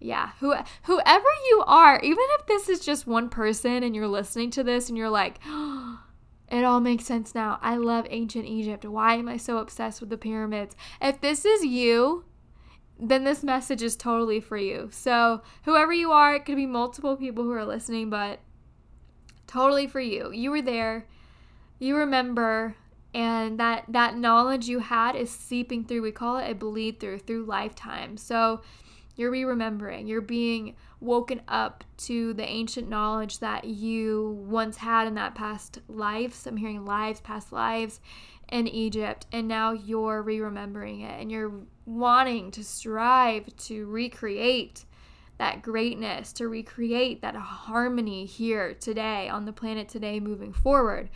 yeah 0.00 0.30
who 0.40 0.54
whoever 0.84 1.28
you 1.48 1.62
are 1.66 2.00
even 2.00 2.24
if 2.38 2.46
this 2.46 2.68
is 2.68 2.80
just 2.80 3.06
one 3.06 3.28
person 3.28 3.82
and 3.82 3.94
you're 3.94 4.08
listening 4.08 4.50
to 4.50 4.64
this 4.64 4.88
and 4.88 4.98
you're 4.98 5.10
like 5.10 5.38
oh, 5.46 6.00
it 6.50 6.64
all 6.64 6.80
makes 6.80 7.04
sense 7.04 7.34
now 7.34 7.58
i 7.62 7.76
love 7.76 8.06
ancient 8.10 8.44
egypt 8.44 8.84
why 8.84 9.14
am 9.14 9.28
i 9.28 9.36
so 9.36 9.58
obsessed 9.58 10.00
with 10.00 10.10
the 10.10 10.18
pyramids 10.18 10.74
if 11.00 11.20
this 11.20 11.44
is 11.44 11.64
you 11.64 12.24
then 13.02 13.24
this 13.24 13.42
message 13.42 13.82
is 13.82 13.96
totally 13.96 14.40
for 14.40 14.56
you. 14.56 14.88
So, 14.92 15.42
whoever 15.64 15.92
you 15.92 16.12
are, 16.12 16.36
it 16.36 16.44
could 16.44 16.56
be 16.56 16.66
multiple 16.66 17.16
people 17.16 17.42
who 17.42 17.52
are 17.52 17.64
listening, 17.64 18.10
but 18.10 18.38
totally 19.48 19.88
for 19.88 20.00
you. 20.00 20.30
You 20.30 20.52
were 20.52 20.62
there. 20.62 21.06
You 21.80 21.96
remember 21.96 22.76
and 23.14 23.58
that 23.60 23.84
that 23.88 24.16
knowledge 24.16 24.68
you 24.68 24.78
had 24.78 25.16
is 25.16 25.30
seeping 25.30 25.84
through. 25.84 26.02
We 26.02 26.12
call 26.12 26.38
it 26.38 26.50
a 26.50 26.54
bleed 26.54 27.00
through 27.00 27.20
through 27.20 27.44
lifetime. 27.44 28.16
So, 28.16 28.62
you're 29.16 29.30
re-remembering. 29.30 30.06
You're 30.06 30.20
being 30.20 30.76
woken 31.00 31.42
up 31.48 31.84
to 31.98 32.32
the 32.34 32.48
ancient 32.48 32.88
knowledge 32.88 33.40
that 33.40 33.64
you 33.64 34.38
once 34.46 34.78
had 34.78 35.06
in 35.06 35.14
that 35.14 35.34
past 35.34 35.80
lives. 35.88 36.46
I'm 36.46 36.56
hearing 36.56 36.84
lives, 36.84 37.20
past 37.20 37.52
lives 37.52 38.00
in 38.50 38.68
Egypt, 38.68 39.26
and 39.32 39.48
now 39.48 39.72
you're 39.72 40.22
re 40.22 40.40
remembering 40.40 41.00
it 41.00 41.20
and 41.20 41.30
you're 41.30 41.52
wanting 41.84 42.50
to 42.52 42.62
strive 42.62 43.54
to 43.56 43.86
recreate 43.86 44.84
that 45.38 45.62
greatness, 45.62 46.32
to 46.34 46.46
recreate 46.46 47.22
that 47.22 47.34
harmony 47.34 48.24
here 48.26 48.74
today 48.74 49.28
on 49.28 49.44
the 49.44 49.52
planet 49.52 49.88
today 49.88 50.20
moving 50.20 50.52
forward. 50.52 51.08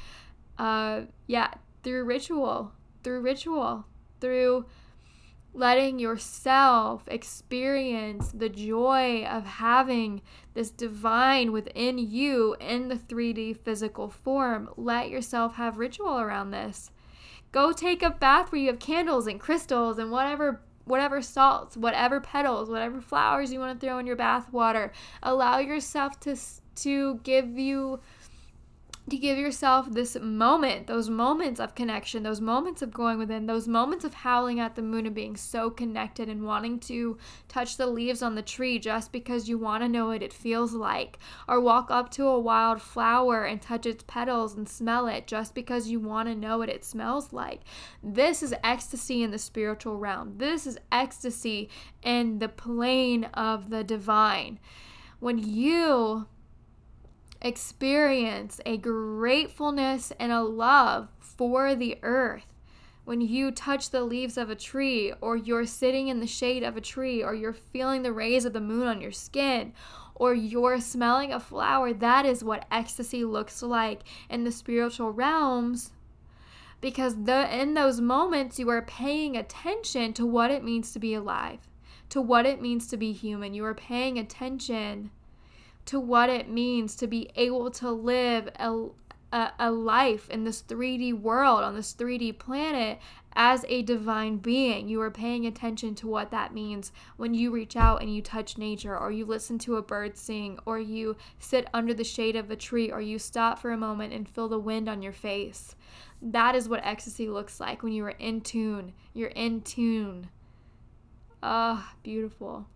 Uh, 0.59 1.03
yeah, 1.27 1.53
through 1.87 2.03
ritual, 2.03 2.73
through 3.05 3.21
ritual, 3.21 3.87
through 4.21 4.67
letting 5.55 6.01
yourself 6.01 7.07
experience 7.07 8.33
the 8.33 8.49
joy 8.49 9.25
of 9.25 9.47
having 9.47 10.21
this 10.55 10.73
divine 10.73 11.53
within 11.53 11.97
you 11.97 12.57
in 12.59 12.89
the 12.89 12.97
3D 12.97 13.57
physical 13.59 14.09
form. 14.09 14.69
Let 14.77 15.11
yourself 15.11 15.55
have 15.55 15.79
ritual 15.79 16.19
around 16.19 16.51
this. 16.51 16.91
Go 17.53 17.71
take 17.71 18.03
a 18.03 18.11
bath 18.11 18.51
where 18.51 18.63
you 18.63 18.67
have 18.67 18.81
candles 18.81 19.29
and 19.29 19.39
crystals 19.39 19.97
and 19.97 20.11
whatever 20.11 20.63
whatever 20.87 21.23
salts, 21.23 21.77
whatever 21.77 22.21
petals, 22.21 22.69
whatever 22.69 23.01
flowers 23.01 23.53
you 23.53 23.61
want 23.61 23.79
to 23.79 23.87
throw 23.87 23.99
in 23.99 24.09
your 24.09 24.17
bath 24.17 24.53
water. 24.53 24.91
Allow 25.23 25.59
yourself 25.59 26.19
to 26.21 26.37
to 26.77 27.21
give 27.23 27.57
you 27.57 28.01
to 29.09 29.17
give 29.17 29.39
yourself 29.39 29.89
this 29.89 30.17
moment, 30.21 30.89
those 30.89 31.09
moments 31.09 31.61
of 31.61 31.77
connection, 31.77 32.25
those 32.25 32.41
moments 32.41 32.83
of 32.83 32.93
going 32.93 33.19
within, 33.19 33.47
those 33.47 33.69
moments 33.69 34.05
of 34.05 34.13
howling 34.13 34.59
at 34.59 34.75
the 34.75 34.83
moon 34.83 35.07
and 35.07 35.15
being 35.15 35.37
so 35.37 35.71
connected 35.71 36.29
and 36.29 36.43
wanting 36.43 36.81
to 36.81 37.17
touch 37.47 37.77
the 37.77 37.87
leaves 37.87 38.21
on 38.21 38.35
the 38.35 38.43
tree 38.43 38.81
just 38.81 39.13
because 39.13 39.49
you 39.49 39.59
want 39.59 39.85
to 39.85 39.89
know 39.89 40.09
what 40.09 40.25
it 40.25 40.33
feels 40.33 40.73
like, 40.73 41.21
or 41.47 41.61
walk 41.61 41.89
up 41.89 42.11
to 42.11 42.27
a 42.27 42.41
wild 42.41 42.83
flower 42.83 43.45
and 43.45 43.63
touch 43.63 43.87
its 43.87 44.03
petals 44.09 44.57
and 44.57 44.69
smell 44.69 45.07
it 45.07 45.29
just 45.29 45.55
because 45.55 45.89
you 45.89 46.01
want 46.01 46.29
to 46.29 46.35
know 46.35 46.59
what 46.59 46.69
it 46.69 46.85
smells 46.85 47.33
like. 47.33 47.61
This 48.03 48.43
is 48.43 48.55
ecstasy 48.65 49.23
in 49.23 49.31
the 49.31 49.39
spiritual 49.39 49.99
realm. 49.99 50.39
This 50.39 50.67
is 50.67 50.79
ecstasy 50.91 51.69
in 52.03 52.41
the 52.41 52.49
plane 52.49 53.25
of 53.35 53.71
the 53.71 53.85
divine. 53.85 54.59
When 55.21 55.39
you 55.39 56.27
experience 57.47 58.61
a 58.67 58.77
gratefulness 58.77 60.13
and 60.19 60.33
a 60.33 60.43
love 60.43 61.09
for 61.19 61.75
the 61.75 61.99
earth. 62.03 62.47
When 63.05 63.21
you 63.21 63.53
touch 63.53 63.91
the 63.91 64.03
leaves 64.03 64.37
of 64.37 64.51
a 64.51 64.57
tree, 64.57 65.13
or 65.21 65.37
you're 65.37 65.65
sitting 65.65 66.09
in 66.09 66.19
the 66.19 66.27
shade 66.27 66.65
of 66.65 66.77
a 66.77 66.81
tree, 66.81 67.23
or 67.23 67.35
you're 67.35 67.53
feeling 67.53 68.03
the 68.03 68.13
rays 68.13 68.45
of 68.45 68.53
the 68.53 68.61
moon 68.61 68.89
on 68.89 69.01
your 69.01 69.13
skin, 69.13 69.73
or 70.17 70.35
you're 70.35 70.81
smelling 70.81 71.33
a 71.33 71.39
flower, 71.39 71.93
that 71.93 72.27
is 72.27 72.43
what 72.43 72.67
ecstasy 72.71 73.25
looks 73.25 73.63
like 73.63 74.03
in 74.29 74.43
the 74.43 74.51
spiritual 74.51 75.13
realms. 75.13 75.93
Because 76.81 77.25
the, 77.25 77.55
in 77.57 77.75
those 77.75 78.01
moments, 78.01 78.59
you 78.59 78.69
are 78.71 78.83
paying 78.83 79.37
attention 79.37 80.13
to 80.15 80.27
what 80.27 80.51
it 80.51 80.65
means 80.65 80.93
to 80.93 80.99
be 80.99 81.15
alive, 81.15 81.61
to 82.09 82.21
what 82.21 82.45
it 82.45 82.61
means 82.61 82.89
to 82.89 82.97
be 82.97 83.13
human. 83.13 83.55
You 83.55 83.65
are 83.67 83.75
paying 83.75 84.19
attention 84.19 85.11
to 85.87 86.01
what 86.01 86.29
it 86.29 86.49
means 86.49 86.97
to 86.97 87.07
be 87.07 87.31
able 87.37 87.71
to 87.71 87.91
live 87.91 88.49
a, 88.59 88.87
a, 89.33 89.53
a, 89.59 89.71
life 89.71 90.29
in 90.31 90.45
this 90.45 90.63
3D 90.63 91.15
world, 91.15 91.63
on 91.63 91.75
this 91.75 91.95
3D 91.95 92.39
planet, 92.39 92.99
as 93.35 93.65
a 93.69 93.83
divine 93.83 94.39
being. 94.39 94.89
You 94.89 95.01
are 95.03 95.11
paying 95.11 95.47
attention 95.47 95.95
to 95.97 96.09
what 96.09 96.31
that 96.33 96.53
means 96.53 96.91
when 97.17 97.35
you 97.35 97.51
reach 97.51 97.77
out 97.77 98.03
and 98.03 98.15
you 98.15 98.21
touch 98.21 98.59
nature, 98.59 98.99
or 98.99 99.13
you 99.13 99.25
listen 99.25 99.59
to 99.61 99.77
a 99.77 99.83
bird 99.83 100.17
sing, 100.17 100.59
or 100.67 100.79
you 100.79 101.17
sit 101.39 101.69
under 101.73 101.95
the 101.95 102.05
shade 102.05 102.35
of 102.35 102.51
a 102.51 102.57
tree, 102.57 102.91
or 102.91 103.01
you 103.01 103.19
stop 103.19 103.59
for 103.59 103.71
a 103.71 103.77
moment 103.77 104.13
and 104.13 104.29
feel 104.29 104.49
the 104.49 104.59
wind 104.59 104.89
on 104.89 105.03
your 105.03 105.13
face. 105.13 105.77
That 106.21 106.57
is 106.57 106.69
what 106.69 106.85
ecstasy 106.85 107.29
looks 107.29 107.61
like 107.61 107.83
when 107.83 107.93
you 107.93 108.05
are 108.07 108.11
in 108.11 108.41
tune. 108.41 108.93
You're 109.13 109.29
in 109.29 109.61
tune. 109.61 110.31
Ah, 111.43 111.93
oh, 111.93 111.97
beautiful. 112.03 112.67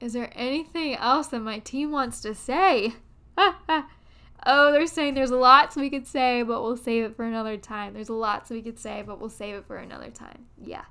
Is 0.00 0.14
there 0.14 0.32
anything 0.34 0.94
else 0.96 1.28
that 1.28 1.40
my 1.40 1.58
team 1.58 1.90
wants 1.90 2.20
to 2.22 2.34
say? 2.34 2.94
oh, 3.38 4.72
they're 4.72 4.86
saying 4.86 5.14
there's 5.14 5.30
lots 5.30 5.76
we 5.76 5.90
could 5.90 6.06
say, 6.06 6.42
but 6.42 6.62
we'll 6.62 6.76
save 6.76 7.04
it 7.04 7.16
for 7.16 7.24
another 7.24 7.58
time. 7.58 7.92
There's 7.92 8.08
lots 8.08 8.50
we 8.50 8.62
could 8.62 8.78
say, 8.78 9.02
but 9.06 9.20
we'll 9.20 9.28
save 9.28 9.56
it 9.56 9.66
for 9.66 9.76
another 9.76 10.10
time. 10.10 10.46
Yeah. 10.56 10.84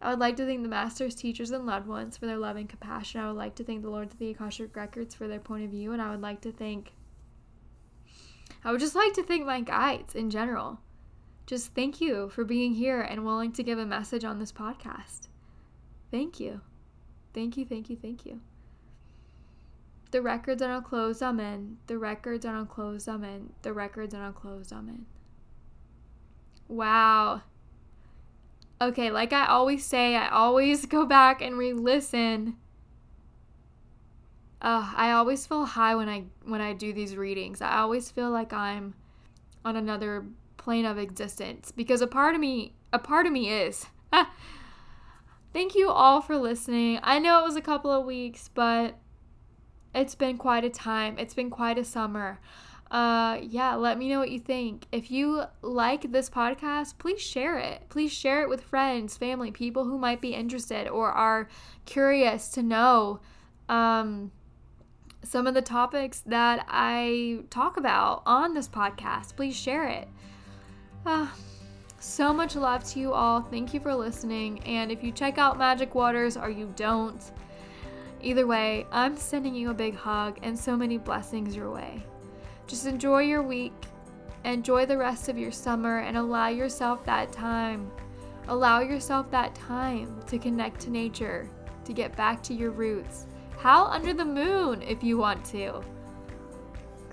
I 0.00 0.10
would 0.10 0.20
like 0.20 0.36
to 0.36 0.46
thank 0.46 0.62
the 0.62 0.68
masters, 0.68 1.14
teachers, 1.14 1.50
and 1.50 1.66
loved 1.66 1.88
ones 1.88 2.16
for 2.16 2.26
their 2.26 2.36
love 2.36 2.56
and 2.56 2.68
compassion. 2.68 3.20
I 3.20 3.26
would 3.26 3.36
like 3.36 3.56
to 3.56 3.64
thank 3.64 3.82
the 3.82 3.90
Lords 3.90 4.12
of 4.12 4.18
the 4.18 4.30
Akashic 4.30 4.76
Records 4.76 5.14
for 5.14 5.26
their 5.26 5.40
point 5.40 5.64
of 5.64 5.70
view, 5.70 5.92
and 5.92 6.02
I 6.02 6.10
would 6.10 6.20
like 6.20 6.42
to 6.42 6.52
thank. 6.52 6.92
I 8.62 8.70
would 8.70 8.80
just 8.80 8.94
like 8.94 9.14
to 9.14 9.22
thank 9.22 9.46
my 9.46 9.60
guides 9.60 10.14
in 10.14 10.30
general. 10.30 10.80
Just 11.46 11.74
thank 11.74 12.00
you 12.00 12.28
for 12.28 12.44
being 12.44 12.74
here 12.74 13.00
and 13.00 13.24
willing 13.24 13.52
to 13.52 13.62
give 13.62 13.78
a 13.78 13.86
message 13.86 14.24
on 14.24 14.38
this 14.38 14.52
podcast. 14.52 15.28
Thank 16.10 16.40
you. 16.40 16.60
Thank 17.36 17.58
you, 17.58 17.66
thank 17.66 17.90
you, 17.90 17.96
thank 18.00 18.24
you. 18.24 18.40
The 20.10 20.22
records 20.22 20.62
are 20.62 20.72
unclosed, 20.72 21.22
amen. 21.22 21.76
The 21.86 21.98
records 21.98 22.46
are 22.46 22.56
unclosed, 22.56 23.06
amen. 23.06 23.52
The 23.60 23.74
records 23.74 24.14
are 24.14 24.24
unclosed, 24.24 24.72
amen. 24.72 25.04
Wow. 26.66 27.42
Okay, 28.80 29.10
like 29.10 29.34
I 29.34 29.48
always 29.48 29.84
say, 29.84 30.16
I 30.16 30.30
always 30.30 30.86
go 30.86 31.04
back 31.04 31.42
and 31.42 31.58
re-listen. 31.58 32.56
Uh, 34.62 34.94
I 34.96 35.12
always 35.12 35.46
feel 35.46 35.66
high 35.66 35.94
when 35.94 36.08
I 36.08 36.24
when 36.46 36.62
I 36.62 36.72
do 36.72 36.94
these 36.94 37.16
readings. 37.16 37.60
I 37.60 37.80
always 37.80 38.10
feel 38.10 38.30
like 38.30 38.54
I'm 38.54 38.94
on 39.62 39.76
another 39.76 40.24
plane 40.56 40.86
of 40.86 40.96
existence 40.96 41.70
because 41.70 42.00
a 42.00 42.06
part 42.06 42.34
of 42.34 42.40
me, 42.40 42.72
a 42.94 42.98
part 42.98 43.26
of 43.26 43.32
me 43.32 43.50
is. 43.50 43.84
Thank 45.56 45.74
you 45.74 45.88
all 45.88 46.20
for 46.20 46.36
listening. 46.36 46.98
I 47.02 47.18
know 47.18 47.40
it 47.40 47.44
was 47.44 47.56
a 47.56 47.62
couple 47.62 47.90
of 47.90 48.04
weeks, 48.04 48.50
but 48.52 48.94
it's 49.94 50.14
been 50.14 50.36
quite 50.36 50.66
a 50.66 50.68
time. 50.68 51.16
It's 51.18 51.32
been 51.32 51.48
quite 51.48 51.78
a 51.78 51.82
summer. 51.82 52.40
Uh 52.90 53.38
yeah, 53.40 53.74
let 53.74 53.96
me 53.96 54.10
know 54.10 54.18
what 54.18 54.30
you 54.30 54.38
think. 54.38 54.84
If 54.92 55.10
you 55.10 55.44
like 55.62 56.12
this 56.12 56.28
podcast, 56.28 56.98
please 56.98 57.22
share 57.22 57.58
it. 57.58 57.88
Please 57.88 58.12
share 58.12 58.42
it 58.42 58.50
with 58.50 58.60
friends, 58.60 59.16
family, 59.16 59.50
people 59.50 59.86
who 59.86 59.96
might 59.96 60.20
be 60.20 60.34
interested 60.34 60.88
or 60.88 61.10
are 61.10 61.48
curious 61.86 62.50
to 62.50 62.62
know 62.62 63.20
um 63.70 64.32
some 65.22 65.46
of 65.46 65.54
the 65.54 65.62
topics 65.62 66.20
that 66.26 66.66
I 66.68 67.44
talk 67.48 67.78
about 67.78 68.22
on 68.26 68.52
this 68.52 68.68
podcast. 68.68 69.36
Please 69.36 69.56
share 69.56 69.88
it. 69.88 70.06
Uh, 71.06 71.28
so 72.06 72.32
much 72.32 72.56
love 72.56 72.84
to 72.84 73.00
you 73.00 73.12
all. 73.12 73.42
Thank 73.42 73.74
you 73.74 73.80
for 73.80 73.94
listening. 73.94 74.62
And 74.64 74.90
if 74.90 75.02
you 75.02 75.12
check 75.12 75.38
out 75.38 75.58
Magic 75.58 75.94
Waters 75.94 76.36
or 76.36 76.50
you 76.50 76.72
don't, 76.76 77.22
Either 78.26 78.46
way, 78.46 78.86
I'm 78.90 79.16
sending 79.16 79.54
you 79.54 79.70
a 79.70 79.74
big 79.74 79.94
hug 79.94 80.38
and 80.42 80.58
so 80.58 80.76
many 80.76 80.98
blessings 80.98 81.54
your 81.54 81.70
way. 81.70 82.02
Just 82.66 82.86
enjoy 82.86 83.22
your 83.22 83.42
week, 83.42 83.72
enjoy 84.44 84.86
the 84.86 84.96
rest 84.96 85.28
of 85.28 85.38
your 85.38 85.52
summer, 85.52 85.98
and 85.98 86.16
allow 86.16 86.48
yourself 86.48 87.04
that 87.04 87.30
time. 87.30 87.90
Allow 88.48 88.80
yourself 88.80 89.30
that 89.30 89.54
time 89.54 90.20
to 90.26 90.38
connect 90.38 90.80
to 90.80 90.90
nature, 90.90 91.48
to 91.84 91.92
get 91.92 92.16
back 92.16 92.42
to 92.44 92.54
your 92.54 92.70
roots. 92.70 93.26
Howl 93.58 93.86
under 93.88 94.12
the 94.12 94.24
moon 94.24 94.82
if 94.82 95.02
you 95.04 95.18
want 95.18 95.44
to. 95.46 95.82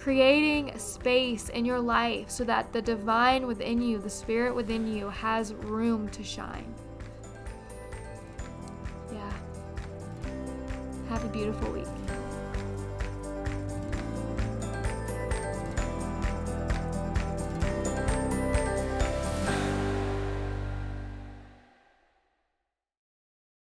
Creating 0.04 0.78
space 0.78 1.48
in 1.48 1.64
your 1.64 1.80
life 1.80 2.30
so 2.30 2.44
that 2.44 2.74
the 2.74 2.82
divine 2.82 3.48
within 3.48 3.82
you, 3.82 4.00
the 4.00 4.10
spirit 4.10 4.54
within 4.54 4.86
you, 4.86 5.08
has 5.08 5.54
room 5.54 6.10
to 6.10 6.22
shine. 6.22 6.76
Yeah. 9.14 9.32
Have 11.08 11.24
a 11.24 11.30
beautiful 11.30 11.72
week. 11.72 11.88